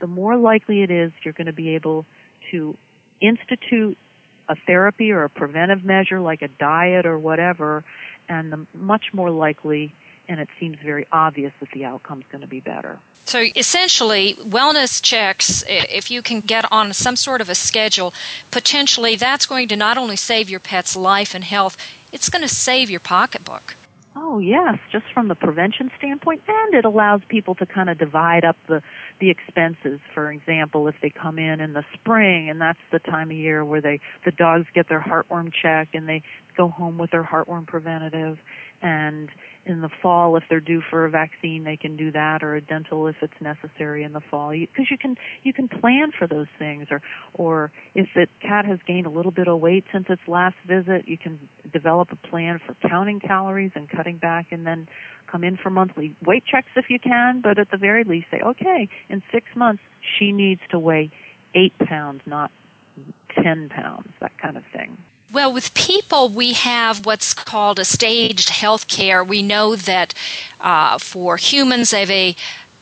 the 0.00 0.07
more 0.07 0.37
likely 0.37 0.83
it 0.83 0.90
is 0.90 1.12
you're 1.24 1.35
going 1.35 1.46
to 1.46 1.52
be 1.52 1.76
able 1.76 2.05
to 2.50 2.74
institute 3.20 3.96
a 4.48 4.55
therapy 4.66 5.11
or 5.11 5.24
a 5.24 5.31
preventive 5.31 5.85
measure 5.85 6.20
like 6.20 6.42
a 6.42 6.48
diet 6.48 7.07
or 7.07 7.18
whatever, 7.18 7.85
and 8.29 8.52
the 8.52 8.66
much 8.74 9.07
more 9.12 9.31
likely 9.31 9.92
and 10.28 10.40
it 10.40 10.48
seems 10.58 10.76
very 10.82 11.06
obvious 11.12 11.52
that 11.60 11.68
the 11.72 11.84
outcome 11.84 12.20
is 12.20 12.26
going 12.30 12.42
to 12.42 12.46
be 12.46 12.60
better. 12.60 13.00
So 13.24 13.40
essentially, 13.40 14.34
wellness 14.34 15.02
checks, 15.02 15.64
if 15.66 16.10
you 16.10 16.22
can 16.22 16.40
get 16.40 16.70
on 16.70 16.92
some 16.92 17.16
sort 17.16 17.40
of 17.40 17.48
a 17.48 17.54
schedule, 17.54 18.14
potentially 18.50 19.16
that's 19.16 19.46
going 19.46 19.68
to 19.68 19.76
not 19.76 19.98
only 19.98 20.16
save 20.16 20.48
your 20.48 20.60
pet's 20.60 20.96
life 20.96 21.34
and 21.34 21.42
health, 21.42 21.76
it's 22.12 22.28
going 22.28 22.42
to 22.42 22.48
save 22.48 22.90
your 22.90 23.00
pocketbook. 23.00 23.74
Oh 24.18 24.38
yes, 24.38 24.78
just 24.90 25.04
from 25.12 25.28
the 25.28 25.34
prevention 25.34 25.90
standpoint, 25.98 26.42
and 26.48 26.74
it 26.74 26.86
allows 26.86 27.20
people 27.28 27.54
to 27.56 27.66
kind 27.66 27.90
of 27.90 27.98
divide 27.98 28.44
up 28.44 28.56
the 28.66 28.80
the 29.20 29.28
expenses. 29.28 30.00
For 30.14 30.32
example, 30.32 30.88
if 30.88 30.96
they 31.02 31.10
come 31.10 31.38
in 31.38 31.60
in 31.60 31.74
the 31.74 31.84
spring, 31.92 32.48
and 32.48 32.58
that's 32.58 32.80
the 32.90 32.98
time 32.98 33.30
of 33.30 33.36
year 33.36 33.62
where 33.62 33.82
they 33.82 34.00
the 34.24 34.32
dogs 34.32 34.66
get 34.74 34.88
their 34.88 35.02
heartworm 35.02 35.52
check, 35.52 35.94
and 35.94 36.08
they 36.08 36.22
go 36.57 36.69
home 36.69 36.99
with 36.99 37.11
their 37.11 37.25
heartworm 37.25 37.66
preventative 37.66 38.38
and 38.83 39.31
in 39.64 39.81
the 39.81 39.90
fall 40.03 40.37
if 40.37 40.45
they're 40.49 40.61
due 40.61 40.81
for 40.90 41.07
a 41.07 41.11
vaccine 41.11 41.64
they 41.64 41.77
can 41.77 41.97
do 41.97 42.12
that 42.12 42.42
or 42.42 42.57
a 42.57 42.61
dental 42.61 43.07
if 43.07 43.16
it's 43.23 43.40
necessary 43.40 44.05
in 44.05 44.12
the 44.12 44.21
fall. 44.31 44.53
Because 44.53 44.88
you, 44.90 44.99
can 44.99 45.16
you 45.42 45.53
can 45.53 45.69
plan 45.69 46.12
for 46.16 46.27
those 46.27 46.49
things 46.59 46.88
or 46.90 47.03
or 47.35 47.73
if 47.95 48.09
the 48.14 48.27
cat 48.40 48.64
has 48.64 48.79
gained 48.87 49.07
a 49.07 49.11
little 49.11 49.33
bit 49.33 49.49
of 49.49 49.61
weight 49.61 49.85
since 49.92 50.07
its 50.09 50.23
last 50.29 50.57
visit 50.66 51.09
you 51.09 51.19
can 51.19 51.49
develop 51.73 52.09
a 52.12 52.29
plan 52.29 52.59
for 52.64 52.77
counting 52.88 53.21
calories 53.21 53.73
and 53.75 53.90
cutting 53.90 54.19
back 54.19 54.53
and 54.53 54.66
then 54.66 54.88
come 55.31 55.42
in 55.42 55.57
for 55.61 55.71
monthly 55.71 56.16
weight 56.23 56.45
checks 56.47 56.71
if 56.77 56.87
you 56.88 56.99
can 56.99 57.42
but 57.42 57.59
at 57.59 57.69
the 57.71 57.79
very 57.79 58.05
least 58.05 58.27
say 58.31 58.38
okay 58.45 58.88
in 59.09 59.23
6 59.33 59.47
months 59.57 59.83
she 60.19 60.33
needs 60.33 60.61
to 60.71 60.79
weigh 60.79 61.11
8 61.55 61.73
pounds 61.88 62.23
not 62.27 62.51
10 63.42 63.69
pounds 63.69 64.09
that 64.21 64.33
kind 64.40 64.57
of 64.57 64.62
thing 64.73 65.05
well, 65.32 65.52
with 65.52 65.74
people, 65.74 66.28
we 66.28 66.52
have 66.52 67.04
what's 67.04 67.34
called 67.34 67.78
a 67.78 67.84
staged 67.84 68.48
health 68.48 68.86
care. 68.88 69.24
We 69.24 69.42
know 69.42 69.74
that 69.76 70.14
uh, 70.60 70.98
for 70.98 71.36
humans, 71.36 71.90
they 71.90 72.00
have 72.00 72.10
a 72.10 72.36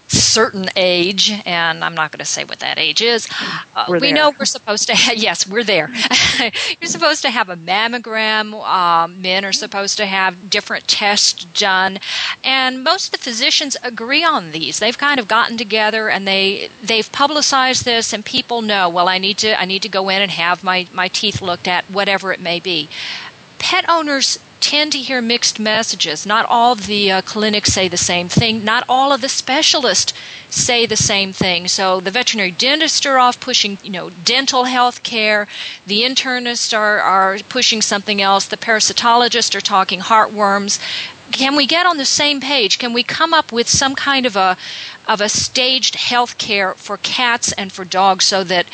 certain 0.09 0.67
age, 0.77 1.31
and 1.47 1.85
I'm 1.85 1.95
not 1.95 2.13
going 2.13 2.19
to 2.19 2.25
say 2.25 2.45
what 2.45 2.61
that 2.61 2.79
age 2.79 3.01
is. 3.01 3.29
Uh, 3.75 3.87
we 3.89 4.13
know 4.13 4.33
we're 4.39 4.45
supposed 4.45 4.87
to 4.89 4.95
have, 4.95 5.17
yes, 5.19 5.47
we're 5.47 5.65
there. 5.65 5.89
You're 6.81 6.91
supposed 6.91 7.23
to 7.23 7.31
have 7.31 7.49
a 7.49 7.57
mammogram. 7.57 8.55
Um, 8.65 9.23
men 9.23 9.45
are 9.45 9.53
supposed 9.53 9.97
to 9.99 10.07
have 10.07 10.51
different 10.51 10.87
tests 10.89 11.45
done. 11.45 11.99
And 12.43 12.85
most 12.85 13.07
of 13.07 13.13
the 13.13 13.19
physicians 13.19 13.77
agree 13.83 14.25
on 14.25 14.51
these. 14.53 14.79
They've 14.79 14.97
kind 14.97 15.19
of 15.19 15.29
gotten 15.29 15.57
together 15.57 16.09
and 16.09 16.27
they, 16.27 16.69
they've 16.83 17.11
publicized 17.11 17.85
this 17.85 18.13
and 18.13 18.25
people 18.25 18.63
know, 18.63 18.89
well, 18.89 19.09
I 19.09 19.19
need 19.19 19.39
to, 19.39 19.59
I 19.59 19.65
need 19.65 19.83
to 19.83 19.89
go 19.89 20.09
in 20.09 20.23
and 20.23 20.31
have 20.31 20.63
my, 20.63 20.87
my 20.93 21.09
teeth 21.09 21.41
looked 21.41 21.69
at, 21.69 21.85
whatever 21.91 22.33
it 22.33 22.41
may 22.41 22.61
be. 22.61 22.89
Pet 23.59 23.89
owners 23.89 24.39
tend 24.65 24.93
to 24.93 24.99
hear 24.99 25.21
mixed 25.21 25.61
messages. 25.61 26.25
Not 26.25 26.47
all 26.47 26.75
the 26.75 27.13
uh, 27.13 27.21
clinics 27.21 27.75
say 27.75 27.87
the 27.87 27.99
same 27.99 28.31
thing. 28.31 28.65
Not 28.65 28.83
all 28.89 29.13
of 29.13 29.21
the 29.21 29.29
specialists 29.29 30.15
say 30.49 30.87
the 30.87 30.97
same 30.97 31.35
thing. 31.35 31.69
So 31.69 32.01
the 32.01 32.11
veterinary 32.11 32.51
dentists 32.51 33.05
are 33.05 33.19
off 33.19 33.39
pushing, 33.41 33.77
you 33.83 33.91
know, 33.91 34.09
dental 34.09 34.65
health 34.65 35.03
care. 35.03 35.49
The 35.87 36.01
internists 36.01 36.75
are, 36.77 36.99
are 36.99 37.39
pushing 37.51 37.83
something 37.83 38.23
else. 38.23 38.47
The 38.47 38.57
parasitologists 38.57 39.55
are 39.55 39.61
talking 39.61 40.01
heartworms. 40.01 40.81
Can 41.31 41.57
we 41.57 41.67
get 41.67 41.85
on 41.85 41.99
the 41.99 42.07
same 42.07 42.41
page? 42.41 42.79
Can 42.79 42.95
we 42.95 43.03
come 43.03 43.35
up 43.35 43.53
with 43.53 43.69
some 43.69 43.95
kind 43.95 44.25
of 44.25 44.35
a 44.35 44.57
of 45.07 45.21
a 45.21 45.29
staged 45.29 45.97
health 45.97 46.39
care 46.39 46.73
for 46.73 46.97
cats 46.97 47.53
and 47.53 47.71
for 47.71 47.85
dogs 47.85 48.25
so 48.25 48.43
that 48.45 48.65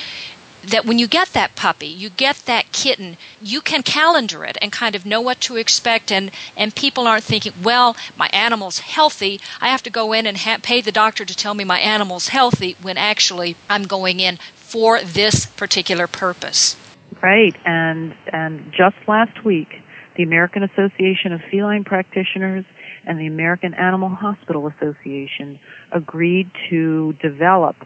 that 0.62 0.84
when 0.84 0.98
you 0.98 1.06
get 1.06 1.28
that 1.28 1.56
puppy, 1.56 1.86
you 1.86 2.10
get 2.10 2.36
that 2.46 2.72
kitten, 2.72 3.16
you 3.40 3.60
can 3.60 3.82
calendar 3.82 4.44
it 4.44 4.56
and 4.60 4.72
kind 4.72 4.94
of 4.94 5.06
know 5.06 5.20
what 5.20 5.40
to 5.42 5.56
expect. 5.56 6.12
And, 6.12 6.30
and 6.56 6.74
people 6.74 7.06
aren't 7.06 7.24
thinking, 7.24 7.52
well, 7.62 7.96
my 8.16 8.28
animal's 8.32 8.78
healthy. 8.78 9.40
I 9.60 9.68
have 9.68 9.82
to 9.84 9.90
go 9.90 10.12
in 10.12 10.26
and 10.26 10.36
ha- 10.36 10.58
pay 10.62 10.80
the 10.80 10.92
doctor 10.92 11.24
to 11.24 11.34
tell 11.34 11.54
me 11.54 11.64
my 11.64 11.80
animal's 11.80 12.28
healthy 12.28 12.76
when 12.82 12.96
actually 12.96 13.56
I'm 13.68 13.84
going 13.84 14.20
in 14.20 14.38
for 14.54 15.00
this 15.02 15.46
particular 15.46 16.06
purpose. 16.06 16.76
Right. 17.22 17.56
And, 17.64 18.14
and 18.32 18.72
just 18.72 18.96
last 19.08 19.44
week, 19.44 19.68
the 20.16 20.22
American 20.22 20.62
Association 20.62 21.32
of 21.32 21.40
Feline 21.50 21.84
Practitioners 21.84 22.64
and 23.04 23.18
the 23.18 23.26
American 23.26 23.74
Animal 23.74 24.10
Hospital 24.10 24.68
Association 24.68 25.58
agreed 25.92 26.50
to 26.68 27.14
develop 27.14 27.76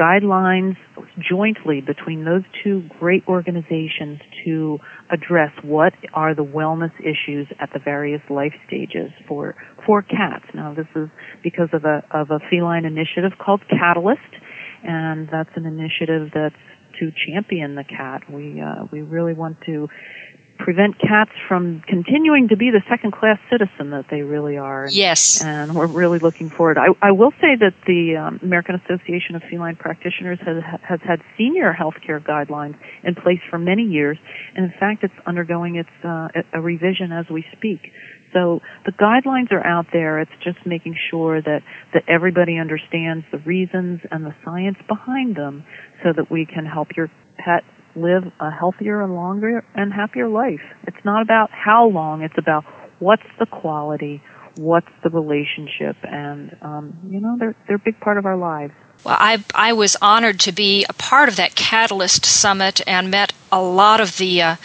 guidelines 0.00 0.76
jointly 1.18 1.80
between 1.80 2.24
those 2.24 2.42
two 2.64 2.82
great 2.98 3.22
organizations 3.28 4.18
to 4.44 4.78
address 5.10 5.52
what 5.62 5.92
are 6.14 6.34
the 6.34 6.44
wellness 6.44 6.92
issues 7.00 7.46
at 7.60 7.70
the 7.74 7.78
various 7.78 8.22
life 8.30 8.54
stages 8.66 9.10
for 9.28 9.54
for 9.86 10.02
cats. 10.02 10.44
Now 10.54 10.74
this 10.74 10.86
is 10.96 11.08
because 11.42 11.68
of 11.72 11.84
a 11.84 12.02
of 12.12 12.30
a 12.30 12.38
feline 12.50 12.84
initiative 12.84 13.32
called 13.38 13.62
Catalyst 13.68 14.20
and 14.82 15.28
that's 15.30 15.50
an 15.56 15.66
initiative 15.66 16.30
that's 16.34 16.54
to 16.98 17.10
champion 17.26 17.76
the 17.76 17.84
cat. 17.84 18.22
We 18.30 18.60
uh, 18.60 18.86
we 18.92 19.00
really 19.02 19.34
want 19.34 19.58
to 19.66 19.88
prevent 20.62 20.98
cats 20.98 21.30
from 21.48 21.82
continuing 21.88 22.48
to 22.48 22.56
be 22.56 22.70
the 22.70 22.82
second 22.88 23.12
class 23.12 23.38
citizen 23.50 23.90
that 23.90 24.06
they 24.10 24.22
really 24.22 24.56
are. 24.56 24.86
Yes. 24.90 25.42
And 25.42 25.74
we're 25.74 25.86
really 25.86 26.18
looking 26.18 26.50
forward. 26.50 26.78
I, 26.78 26.88
I 27.00 27.12
will 27.12 27.32
say 27.40 27.56
that 27.58 27.74
the 27.86 28.16
um, 28.16 28.40
American 28.42 28.76
Association 28.76 29.36
of 29.36 29.42
Feline 29.50 29.76
Practitioners 29.76 30.38
has, 30.44 30.62
has 30.82 31.00
had 31.02 31.22
senior 31.36 31.74
healthcare 31.78 32.20
guidelines 32.20 32.76
in 33.02 33.14
place 33.14 33.40
for 33.48 33.58
many 33.58 33.84
years. 33.84 34.18
And 34.54 34.66
in 34.66 34.72
fact, 34.78 35.02
it's 35.02 35.14
undergoing 35.26 35.76
its, 35.76 35.90
uh, 36.04 36.28
a 36.52 36.60
revision 36.60 37.12
as 37.12 37.26
we 37.30 37.44
speak. 37.56 37.80
So 38.32 38.60
the 38.84 38.92
guidelines 38.92 39.50
are 39.50 39.66
out 39.66 39.86
there. 39.92 40.20
It's 40.20 40.30
just 40.44 40.58
making 40.64 40.96
sure 41.10 41.42
that, 41.42 41.62
that 41.94 42.04
everybody 42.06 42.58
understands 42.58 43.24
the 43.32 43.38
reasons 43.38 44.00
and 44.10 44.24
the 44.24 44.34
science 44.44 44.78
behind 44.86 45.36
them 45.36 45.64
so 46.04 46.12
that 46.14 46.30
we 46.30 46.46
can 46.46 46.64
help 46.64 46.88
your 46.96 47.10
pet 47.38 47.64
live 47.96 48.24
a 48.40 48.50
healthier 48.50 49.02
and 49.02 49.14
longer 49.14 49.64
and 49.74 49.92
happier 49.92 50.28
life. 50.28 50.62
It's 50.86 51.04
not 51.04 51.22
about 51.22 51.50
how 51.50 51.88
long, 51.88 52.22
it's 52.22 52.38
about 52.38 52.64
what's 52.98 53.22
the 53.38 53.46
quality, 53.46 54.22
what's 54.56 54.88
the 55.02 55.10
relationship, 55.10 55.96
and 56.02 56.56
um, 56.62 56.98
you 57.08 57.20
know 57.20 57.36
they're 57.38 57.56
they're 57.66 57.76
a 57.76 57.84
big 57.84 58.00
part 58.00 58.18
of 58.18 58.26
our 58.26 58.36
lives. 58.36 58.72
Well, 59.04 59.16
I 59.18 59.42
I 59.54 59.72
was 59.72 59.96
honored 60.02 60.40
to 60.40 60.52
be 60.52 60.84
a 60.88 60.92
part 60.92 61.28
of 61.28 61.36
that 61.36 61.54
Catalyst 61.54 62.24
Summit 62.24 62.80
and 62.86 63.10
met 63.10 63.32
a 63.50 63.62
lot 63.62 64.00
of 64.00 64.18
the 64.18 64.42
uh, 64.42 64.56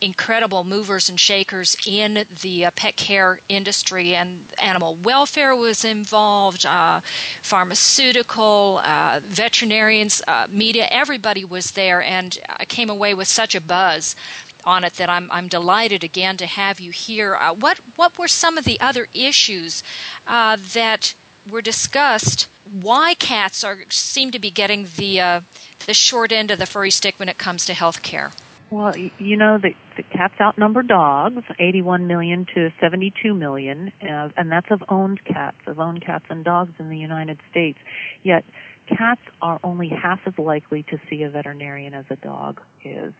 incredible 0.00 0.64
movers 0.64 1.08
and 1.08 1.18
shakers 1.20 1.76
in 1.86 2.26
the 2.42 2.66
uh, 2.66 2.70
pet 2.72 2.96
care 2.96 3.40
industry, 3.48 4.14
and 4.14 4.44
animal 4.60 4.94
welfare 4.96 5.54
was 5.54 5.84
involved, 5.84 6.64
uh, 6.64 7.00
pharmaceutical, 7.42 8.78
uh, 8.78 9.20
veterinarians, 9.22 10.22
uh, 10.26 10.46
media, 10.50 10.86
everybody 10.90 11.44
was 11.44 11.72
there, 11.72 12.02
and 12.02 12.38
I 12.48 12.64
came 12.64 12.90
away 12.90 13.14
with 13.14 13.28
such 13.28 13.54
a 13.54 13.60
buzz 13.60 14.16
on 14.64 14.84
it 14.84 14.94
that 14.94 15.08
I'm 15.08 15.30
I'm 15.32 15.48
delighted 15.48 16.04
again 16.04 16.36
to 16.38 16.46
have 16.46 16.80
you 16.80 16.92
here. 16.92 17.34
Uh, 17.34 17.54
what 17.54 17.78
what 17.96 18.18
were 18.18 18.28
some 18.28 18.58
of 18.58 18.64
the 18.64 18.80
other 18.80 19.08
issues 19.14 19.82
that 20.26 21.14
were 21.48 21.62
discussed? 21.62 22.48
Why 22.70 23.14
cats 23.14 23.64
are 23.64 23.84
seem 23.90 24.30
to 24.32 24.38
be 24.38 24.50
getting 24.50 24.84
the 24.96 25.42
the 25.86 25.94
short 25.94 26.32
end 26.32 26.50
of 26.50 26.58
the 26.58 26.66
furry 26.66 26.90
stick 26.90 27.18
when 27.18 27.28
it 27.28 27.38
comes 27.38 27.64
to 27.66 27.74
health 27.74 28.02
care? 28.02 28.32
Well, 28.70 28.96
you 28.96 29.36
know, 29.36 29.58
the, 29.58 29.70
the 29.96 30.04
cats 30.04 30.34
outnumber 30.40 30.82
dogs, 30.82 31.44
81 31.58 32.06
million 32.06 32.46
to 32.54 32.70
72 32.80 33.34
million, 33.34 33.92
uh, 34.00 34.30
and 34.36 34.50
that's 34.50 34.70
of 34.70 34.82
owned 34.88 35.20
cats, 35.24 35.58
of 35.66 35.80
owned 35.80 36.04
cats 36.04 36.24
and 36.30 36.44
dogs 36.44 36.72
in 36.78 36.88
the 36.88 36.96
United 36.96 37.40
States. 37.50 37.78
Yet, 38.22 38.44
cats 38.86 39.22
are 39.42 39.58
only 39.64 39.88
half 39.88 40.20
as 40.26 40.38
likely 40.38 40.84
to 40.84 40.98
see 41.08 41.22
a 41.22 41.30
veterinarian 41.30 41.94
as 41.94 42.06
a 42.10 42.16
dog 42.16 42.60
is. 42.84 43.12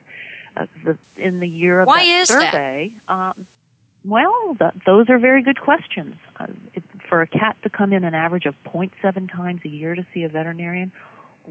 Uh, 0.57 0.67
the, 0.85 0.99
in 1.17 1.41
the 1.41 1.49
year 1.49 1.81
of 1.81 1.87
Why 1.87 2.05
that 2.05 2.29
survey, 2.29 2.95
that? 3.07 3.13
Um, 3.13 3.47
well, 4.05 4.57
those 4.87 5.09
are 5.09 5.19
very 5.19 5.43
good 5.43 5.61
questions. 5.61 6.17
Uh, 6.37 6.47
it, 6.75 6.83
for 7.09 7.23
a 7.23 7.27
cat 7.27 7.57
to 7.63 7.71
come 7.71 7.93
in 7.93 8.05
an 8.05 8.15
average 8.15 8.47
of 8.47 8.55
0.7 8.65 9.31
times 9.31 9.61
a 9.65 9.69
year 9.69 9.95
to 9.95 10.07
see 10.15 10.23
a 10.23 10.29
veterinarian, 10.29 10.93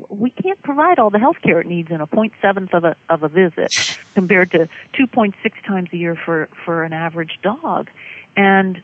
we 0.10 0.30
can't 0.32 0.62
provide 0.62 0.99
all 0.99 1.10
the 1.10 1.19
health 1.19 1.38
care 1.43 1.62
it 1.62 1.67
needs 1.67 1.89
in 1.91 2.02
a 2.02 2.08
point 2.08 2.34
seventh 2.41 2.73
of 2.73 2.84
a 2.84 2.95
of 3.10 3.23
a 3.23 3.30
visit 3.30 3.99
compared 4.13 4.52
to 4.52 4.69
2.6 4.93 5.34
times 5.65 5.89
a 5.93 5.97
year 5.97 6.15
for 6.25 6.49
for 6.65 6.84
an 6.84 6.93
average 6.93 7.39
dog. 7.41 7.89
And 8.36 8.84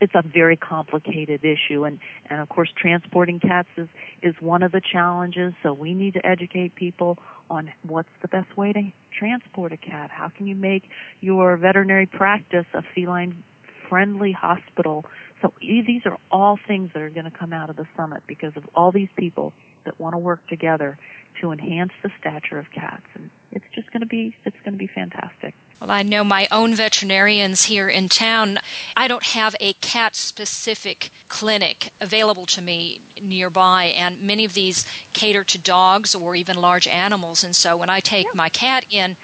it's 0.00 0.14
a 0.14 0.22
very 0.22 0.56
complicated 0.56 1.44
issue. 1.44 1.84
And 1.84 2.00
and 2.28 2.40
of 2.40 2.48
course 2.48 2.72
transporting 2.76 3.40
cats 3.40 3.68
is 3.76 3.88
is 4.22 4.34
one 4.40 4.62
of 4.62 4.72
the 4.72 4.80
challenges. 4.80 5.54
So 5.62 5.72
we 5.72 5.94
need 5.94 6.14
to 6.14 6.26
educate 6.26 6.74
people 6.74 7.18
on 7.48 7.72
what's 7.82 8.08
the 8.22 8.28
best 8.28 8.56
way 8.56 8.72
to 8.72 8.92
transport 9.16 9.72
a 9.72 9.76
cat. 9.76 10.10
How 10.10 10.28
can 10.28 10.46
you 10.46 10.56
make 10.56 10.82
your 11.20 11.56
veterinary 11.56 12.06
practice 12.06 12.66
a 12.74 12.82
feline 12.94 13.44
friendly 13.88 14.32
hospital? 14.32 15.04
So 15.42 15.52
these 15.60 16.02
are 16.06 16.18
all 16.30 16.58
things 16.66 16.90
that 16.94 17.02
are 17.02 17.10
going 17.10 17.30
to 17.30 17.38
come 17.38 17.52
out 17.52 17.70
of 17.70 17.76
the 17.76 17.86
summit 17.96 18.22
because 18.26 18.56
of 18.56 18.64
all 18.74 18.92
these 18.92 19.10
people 19.16 19.52
that 19.84 20.00
want 20.00 20.14
to 20.14 20.18
work 20.18 20.46
together 20.48 20.98
to 21.40 21.50
enhance 21.50 21.92
the 22.02 22.10
stature 22.20 22.58
of 22.58 22.66
cats 22.72 23.06
and 23.14 23.30
it's 23.54 23.64
just 23.72 23.90
going 23.92 24.00
to 24.00 24.06
be 24.06 24.36
it's 24.44 24.56
going 24.64 24.72
to 24.72 24.78
be 24.78 24.88
fantastic. 24.88 25.54
Well, 25.80 25.90
I 25.90 26.02
know 26.02 26.24
my 26.24 26.48
own 26.50 26.74
veterinarians 26.74 27.64
here 27.64 27.88
in 27.88 28.08
town. 28.08 28.58
I 28.96 29.08
don't 29.08 29.22
have 29.22 29.54
a 29.60 29.72
cat 29.74 30.16
specific 30.16 31.10
clinic 31.28 31.92
available 32.00 32.46
to 32.46 32.62
me 32.62 33.00
nearby, 33.20 33.86
and 33.86 34.22
many 34.22 34.44
of 34.44 34.54
these 34.54 34.86
cater 35.12 35.44
to 35.44 35.58
dogs 35.58 36.14
or 36.14 36.34
even 36.34 36.56
large 36.56 36.86
animals. 36.86 37.44
And 37.44 37.54
so 37.54 37.76
when 37.76 37.90
I 37.90 38.00
take 38.00 38.26
yeah. 38.26 38.32
my 38.34 38.48
cat 38.48 38.86
in, 38.90 39.16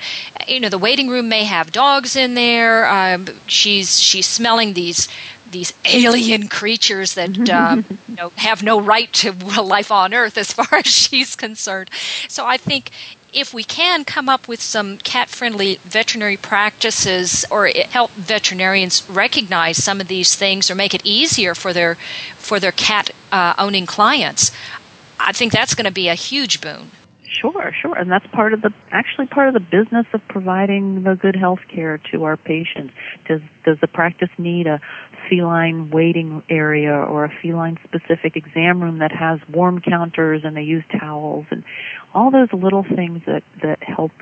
you 0.46 0.60
know, 0.60 0.68
the 0.68 0.78
waiting 0.78 1.08
room 1.08 1.28
may 1.28 1.44
have 1.44 1.72
dogs 1.72 2.14
in 2.16 2.34
there. 2.34 2.88
Um, 2.88 3.26
she's 3.46 4.00
she's 4.00 4.26
smelling 4.26 4.74
these 4.74 5.08
these 5.50 5.72
alien 5.84 6.48
creatures 6.48 7.14
that 7.14 7.50
um, 7.50 7.84
you 8.08 8.16
know, 8.16 8.32
have 8.36 8.62
no 8.62 8.80
right 8.80 9.12
to 9.14 9.32
life 9.62 9.90
on 9.90 10.14
Earth, 10.14 10.38
as 10.38 10.52
far 10.52 10.68
as 10.72 10.86
she's 10.86 11.36
concerned. 11.36 11.90
So 12.28 12.46
I 12.46 12.56
think 12.56 12.90
if 13.32 13.54
we 13.54 13.62
can 13.62 14.04
come 14.04 14.28
up 14.28 14.48
with 14.48 14.60
some 14.60 14.98
cat 14.98 15.28
friendly 15.28 15.76
veterinary 15.84 16.36
practices 16.36 17.44
or 17.50 17.68
help 17.68 18.10
veterinarians 18.12 19.08
recognize 19.08 19.82
some 19.82 20.00
of 20.00 20.08
these 20.08 20.34
things 20.34 20.70
or 20.70 20.74
make 20.74 20.94
it 20.94 21.02
easier 21.04 21.54
for 21.54 21.72
their 21.72 21.96
for 22.36 22.58
their 22.58 22.72
cat 22.72 23.10
uh, 23.30 23.54
owning 23.58 23.86
clients, 23.86 24.50
I 25.18 25.32
think 25.32 25.52
that's 25.52 25.74
going 25.74 25.84
to 25.84 25.92
be 25.92 26.08
a 26.08 26.14
huge 26.14 26.60
boon. 26.60 26.90
Sure, 27.40 27.72
sure. 27.80 27.96
And 27.96 28.10
that's 28.10 28.26
part 28.28 28.52
of 28.52 28.60
the, 28.60 28.70
actually 28.90 29.26
part 29.26 29.48
of 29.48 29.54
the 29.54 29.60
business 29.60 30.06
of 30.12 30.20
providing 30.28 31.04
the 31.04 31.14
good 31.14 31.36
health 31.36 31.60
care 31.72 31.98
to 32.12 32.24
our 32.24 32.36
patients. 32.36 32.92
Does, 33.28 33.40
does 33.64 33.78
the 33.80 33.86
practice 33.86 34.30
need 34.36 34.66
a 34.66 34.80
feline 35.30 35.90
waiting 35.90 36.42
area 36.50 36.92
or 36.92 37.24
a 37.24 37.32
feline 37.40 37.78
specific 37.84 38.36
exam 38.36 38.82
room 38.82 38.98
that 38.98 39.12
has 39.12 39.38
warm 39.48 39.80
counters 39.80 40.42
and 40.44 40.56
they 40.56 40.62
use 40.62 40.84
towels 41.00 41.46
and 41.50 41.64
all 42.12 42.30
those 42.30 42.52
little 42.52 42.84
things 42.84 43.22
that, 43.26 43.42
that 43.62 43.78
help 43.82 44.12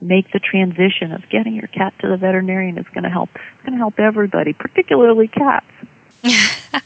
make 0.00 0.32
the 0.32 0.40
transition 0.40 1.12
of 1.12 1.22
getting 1.30 1.54
your 1.54 1.68
cat 1.68 1.94
to 2.00 2.08
the 2.08 2.16
veterinarian 2.16 2.76
is 2.78 2.86
going 2.92 3.04
to 3.04 3.10
help, 3.10 3.30
it's 3.34 3.62
going 3.64 3.72
to 3.72 3.78
help 3.78 3.98
everybody, 3.98 4.52
particularly 4.52 5.28
cats. 5.28 5.66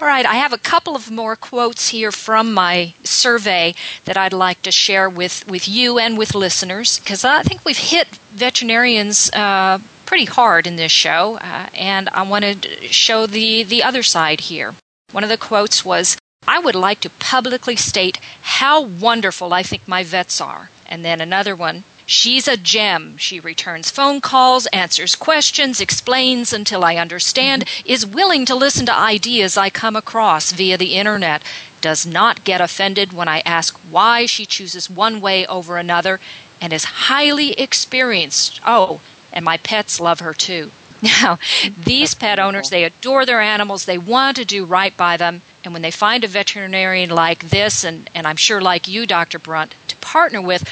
All 0.00 0.08
right, 0.08 0.26
I 0.26 0.34
have 0.34 0.52
a 0.52 0.58
couple 0.58 0.96
of 0.96 1.12
more 1.12 1.36
quotes 1.36 1.88
here 1.88 2.10
from 2.10 2.52
my 2.52 2.92
survey 3.04 3.74
that 4.04 4.16
I'd 4.16 4.32
like 4.32 4.62
to 4.62 4.72
share 4.72 5.08
with, 5.08 5.46
with 5.46 5.68
you 5.68 5.98
and 6.00 6.18
with 6.18 6.34
listeners 6.34 6.98
because 6.98 7.24
I 7.24 7.44
think 7.44 7.64
we've 7.64 7.78
hit 7.78 8.08
veterinarians 8.32 9.30
uh, 9.32 9.78
pretty 10.12 10.24
hard 10.26 10.66
in 10.66 10.76
this 10.76 10.92
show, 10.92 11.38
uh, 11.38 11.70
and 11.72 12.06
I 12.10 12.20
wanted 12.20 12.64
to 12.64 12.88
show 12.88 13.26
the, 13.26 13.62
the 13.62 13.82
other 13.82 14.02
side 14.02 14.40
here. 14.40 14.74
One 15.10 15.24
of 15.24 15.30
the 15.30 15.38
quotes 15.38 15.86
was 15.86 16.18
I 16.46 16.58
would 16.58 16.74
like 16.74 17.00
to 17.00 17.08
publicly 17.08 17.76
state 17.76 18.18
how 18.42 18.82
wonderful 18.82 19.54
I 19.54 19.62
think 19.62 19.88
my 19.88 20.04
vets 20.04 20.38
are. 20.38 20.68
And 20.84 21.02
then 21.02 21.22
another 21.22 21.56
one 21.56 21.84
She's 22.04 22.46
a 22.46 22.58
gem. 22.58 23.16
She 23.16 23.40
returns 23.40 23.90
phone 23.90 24.20
calls, 24.20 24.66
answers 24.66 25.16
questions, 25.16 25.80
explains 25.80 26.52
until 26.52 26.84
I 26.84 26.96
understand, 26.96 27.64
is 27.86 28.04
willing 28.04 28.44
to 28.44 28.54
listen 28.54 28.84
to 28.84 28.94
ideas 28.94 29.56
I 29.56 29.70
come 29.70 29.96
across 29.96 30.52
via 30.52 30.76
the 30.76 30.96
internet, 30.96 31.42
does 31.80 32.04
not 32.04 32.44
get 32.44 32.60
offended 32.60 33.14
when 33.14 33.28
I 33.28 33.40
ask 33.46 33.78
why 33.88 34.26
she 34.26 34.44
chooses 34.44 34.90
one 34.90 35.22
way 35.22 35.46
over 35.46 35.78
another, 35.78 36.20
and 36.60 36.70
is 36.70 36.84
highly 36.84 37.52
experienced. 37.52 38.60
Oh, 38.66 39.00
and 39.32 39.44
my 39.44 39.56
pets 39.58 40.00
love 40.00 40.20
her 40.20 40.34
too. 40.34 40.70
Now, 41.02 41.40
these 41.84 42.14
pet 42.14 42.38
owners, 42.38 42.70
they 42.70 42.84
adore 42.84 43.26
their 43.26 43.40
animals, 43.40 43.86
they 43.86 43.98
want 43.98 44.36
to 44.36 44.44
do 44.44 44.64
right 44.64 44.96
by 44.96 45.16
them, 45.16 45.42
and 45.64 45.72
when 45.72 45.82
they 45.82 45.90
find 45.90 46.22
a 46.22 46.28
veterinarian 46.28 47.10
like 47.10 47.40
this, 47.50 47.82
and, 47.82 48.08
and 48.14 48.24
I'm 48.24 48.36
sure 48.36 48.60
like 48.60 48.86
you, 48.86 49.04
Dr. 49.04 49.40
Brunt, 49.40 49.74
to 49.88 49.96
partner 49.96 50.40
with, 50.40 50.62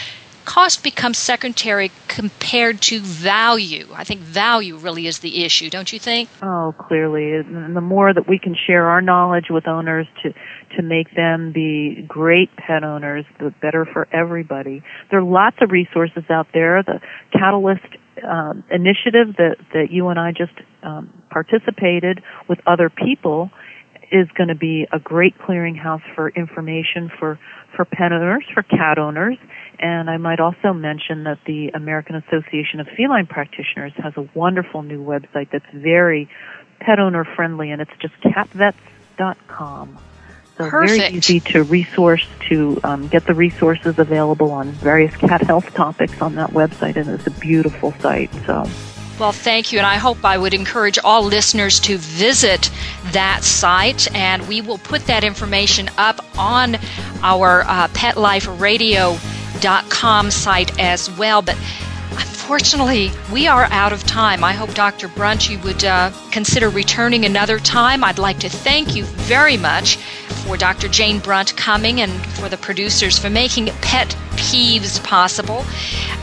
cost 0.44 0.82
becomes 0.82 1.18
secondary 1.18 1.90
compared 2.08 2.80
to 2.82 3.00
value. 3.00 3.86
I 3.94 4.04
think 4.04 4.20
value 4.20 4.76
really 4.76 5.06
is 5.06 5.20
the 5.20 5.44
issue, 5.44 5.70
don't 5.70 5.92
you 5.92 5.98
think? 5.98 6.28
Oh, 6.42 6.74
clearly. 6.78 7.34
And 7.34 7.76
the 7.76 7.80
more 7.80 8.12
that 8.12 8.28
we 8.28 8.38
can 8.38 8.56
share 8.66 8.88
our 8.88 9.00
knowledge 9.00 9.46
with 9.50 9.66
owners 9.68 10.06
to 10.22 10.32
to 10.76 10.82
make 10.82 11.14
them 11.16 11.52
be 11.52 12.04
great 12.06 12.48
pet 12.56 12.84
owners, 12.84 13.24
the 13.40 13.52
better 13.60 13.84
for 13.84 14.06
everybody. 14.12 14.82
There 15.10 15.18
are 15.18 15.24
lots 15.24 15.56
of 15.60 15.72
resources 15.72 16.22
out 16.30 16.46
there. 16.54 16.82
The 16.82 17.00
Catalyst 17.32 17.86
um, 18.24 18.64
initiative 18.70 19.36
that 19.36 19.56
that 19.72 19.90
you 19.90 20.08
and 20.08 20.18
I 20.18 20.32
just 20.32 20.52
um, 20.82 21.12
participated 21.30 22.22
with 22.48 22.58
other 22.66 22.90
people 22.90 23.50
is 24.12 24.26
going 24.36 24.48
to 24.48 24.54
be 24.54 24.86
a 24.92 24.98
great 24.98 25.38
clearinghouse 25.38 26.02
for 26.14 26.30
information 26.30 27.10
for 27.18 27.38
for 27.76 27.84
pet 27.84 28.12
owners, 28.12 28.44
for 28.52 28.62
cat 28.62 28.98
owners, 28.98 29.36
and 29.78 30.10
I 30.10 30.16
might 30.16 30.40
also 30.40 30.72
mention 30.72 31.24
that 31.24 31.38
the 31.46 31.68
American 31.68 32.16
Association 32.16 32.80
of 32.80 32.88
Feline 32.96 33.26
Practitioners 33.26 33.92
has 33.96 34.12
a 34.16 34.28
wonderful 34.34 34.82
new 34.82 35.04
website 35.04 35.50
that's 35.52 35.64
very 35.72 36.28
pet 36.80 36.98
owner 36.98 37.24
friendly, 37.36 37.70
and 37.70 37.80
it's 37.80 37.92
just 38.00 38.14
catvets.com. 38.22 39.98
So 40.60 40.68
Perfect. 40.68 40.98
very 40.98 41.14
easy 41.14 41.40
to 41.52 41.62
resource 41.62 42.26
to 42.50 42.78
um, 42.84 43.08
get 43.08 43.24
the 43.24 43.32
resources 43.32 43.98
available 43.98 44.52
on 44.52 44.72
various 44.72 45.16
cat 45.16 45.40
health 45.40 45.72
topics 45.72 46.20
on 46.20 46.34
that 46.34 46.50
website, 46.50 46.96
and 46.96 47.08
it's 47.08 47.26
a 47.26 47.30
beautiful 47.30 47.92
site. 47.92 48.30
So. 48.44 48.68
Well, 49.18 49.32
thank 49.32 49.72
you, 49.72 49.78
and 49.78 49.86
I 49.86 49.96
hope 49.96 50.22
I 50.22 50.36
would 50.36 50.52
encourage 50.52 50.98
all 51.02 51.22
listeners 51.22 51.80
to 51.80 51.96
visit 51.96 52.70
that 53.12 53.42
site, 53.42 54.14
and 54.14 54.46
we 54.48 54.60
will 54.60 54.76
put 54.76 55.06
that 55.06 55.24
information 55.24 55.88
up 55.96 56.22
on 56.36 56.76
our 57.22 57.62
uh, 57.62 57.88
Pet 57.94 58.18
Life 58.18 58.46
Radio 58.60 59.16
com 59.88 60.30
site 60.30 60.78
as 60.78 61.10
well. 61.12 61.40
But 61.40 61.56
unfortunately, 62.10 63.12
we 63.32 63.46
are 63.46 63.64
out 63.70 63.94
of 63.94 64.04
time. 64.04 64.44
I 64.44 64.52
hope, 64.52 64.74
Dr. 64.74 65.08
Brunt, 65.08 65.48
you 65.48 65.58
would 65.60 65.84
uh, 65.84 66.12
consider 66.30 66.68
returning 66.68 67.24
another 67.24 67.58
time. 67.58 68.04
I'd 68.04 68.18
like 68.18 68.40
to 68.40 68.50
thank 68.50 68.94
you 68.94 69.04
very 69.04 69.56
much 69.56 69.98
for 70.40 70.56
Dr. 70.56 70.88
Jane 70.88 71.18
Brunt 71.18 71.56
coming 71.56 72.00
and 72.00 72.12
for 72.34 72.48
the 72.48 72.56
producers 72.56 73.18
for 73.18 73.30
making 73.30 73.66
Pet 73.82 74.08
Peeves 74.32 75.02
possible. 75.04 75.64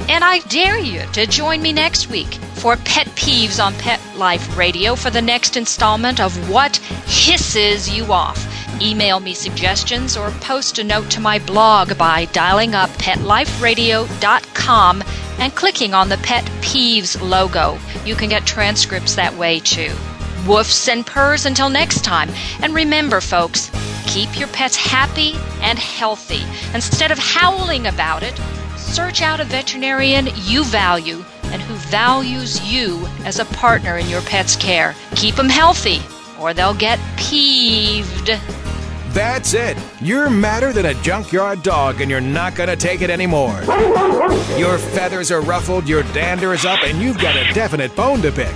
And 0.10 0.24
I 0.24 0.40
dare 0.40 0.80
you 0.80 1.02
to 1.14 1.28
join 1.28 1.62
me 1.62 1.74
next 1.74 2.10
week 2.10 2.34
for 2.56 2.76
Pet 2.78 3.08
Peeves 3.16 3.64
on 3.64 3.74
Pet 3.76 4.00
Life 4.16 4.58
Radio 4.58 4.96
for 4.96 5.10
the 5.10 5.22
next 5.22 5.58
installment 5.58 6.20
of 6.20 6.50
What 6.50 6.78
Hisses 7.06 7.90
You 7.90 8.12
Off. 8.12 8.46
Email 8.82 9.20
me 9.20 9.34
suggestions 9.34 10.16
or 10.16 10.30
post 10.32 10.80
a 10.80 10.84
note 10.84 11.10
to 11.12 11.20
my 11.20 11.40
blog 11.40 11.98
by 11.98 12.26
dialing 12.26 12.76
up 12.76 12.90
petliferadio.com 12.92 15.04
and 15.40 15.56
clicking 15.56 15.94
on 15.94 16.10
the 16.10 16.18
Pet 16.18 16.46
Peeves 16.62 17.20
logo. 17.22 17.78
You 18.06 18.16
can 18.16 18.30
get 18.30 18.46
transcripts 18.46 19.16
that 19.16 19.36
way 19.36 19.60
too. 19.60 19.92
Woofs 20.46 20.88
and 20.88 21.06
purrs 21.06 21.46
until 21.46 21.70
next 21.70 22.04
time. 22.04 22.30
And 22.62 22.74
remember, 22.74 23.20
folks, 23.20 23.70
keep 24.18 24.40
your 24.40 24.48
pets 24.48 24.76
happy 24.76 25.34
and 25.62 25.78
healthy. 25.78 26.42
Instead 26.74 27.12
of 27.12 27.20
howling 27.20 27.86
about 27.86 28.24
it, 28.24 28.36
search 28.76 29.22
out 29.22 29.40
a 29.40 29.44
veterinarian 29.44 30.28
you 30.38 30.64
value 30.64 31.24
and 31.52 31.62
who 31.62 31.76
values 31.76 32.60
you 32.64 33.08
as 33.26 33.38
a 33.38 33.46
partner 33.46 34.00
in 34.00 34.10
your 34.10 34.24
pet's 34.24 34.56
care. 34.56 34.96
Keep 35.16 35.36
them 35.36 35.50
healthy 35.50 36.00
or 36.40 36.52
they'll 36.52 36.74
get 36.74 37.00
peeved. 37.16 38.32
That's 39.10 39.54
it. 39.54 39.78
You're 40.02 40.32
madder 40.32 40.74
than 40.74 40.88
a 40.88 40.96
junkyard 41.04 41.62
dog 41.62 42.02
and 42.02 42.10
you're 42.10 42.20
not 42.20 42.56
going 42.56 42.70
to 42.70 42.76
take 42.76 43.02
it 43.02 43.12
anymore. 43.12 43.62
Your 44.58 44.80
feathers 44.80 45.30
are 45.30 45.42
ruffled, 45.42 45.88
your 45.88 46.02
dander 46.14 46.56
is 46.56 46.66
up, 46.66 46.80
and 46.84 47.00
you've 47.00 47.20
got 47.20 47.36
a 47.36 47.54
definite 47.54 47.96
bone 47.96 48.24
to 48.24 48.32
pick. 48.32 48.56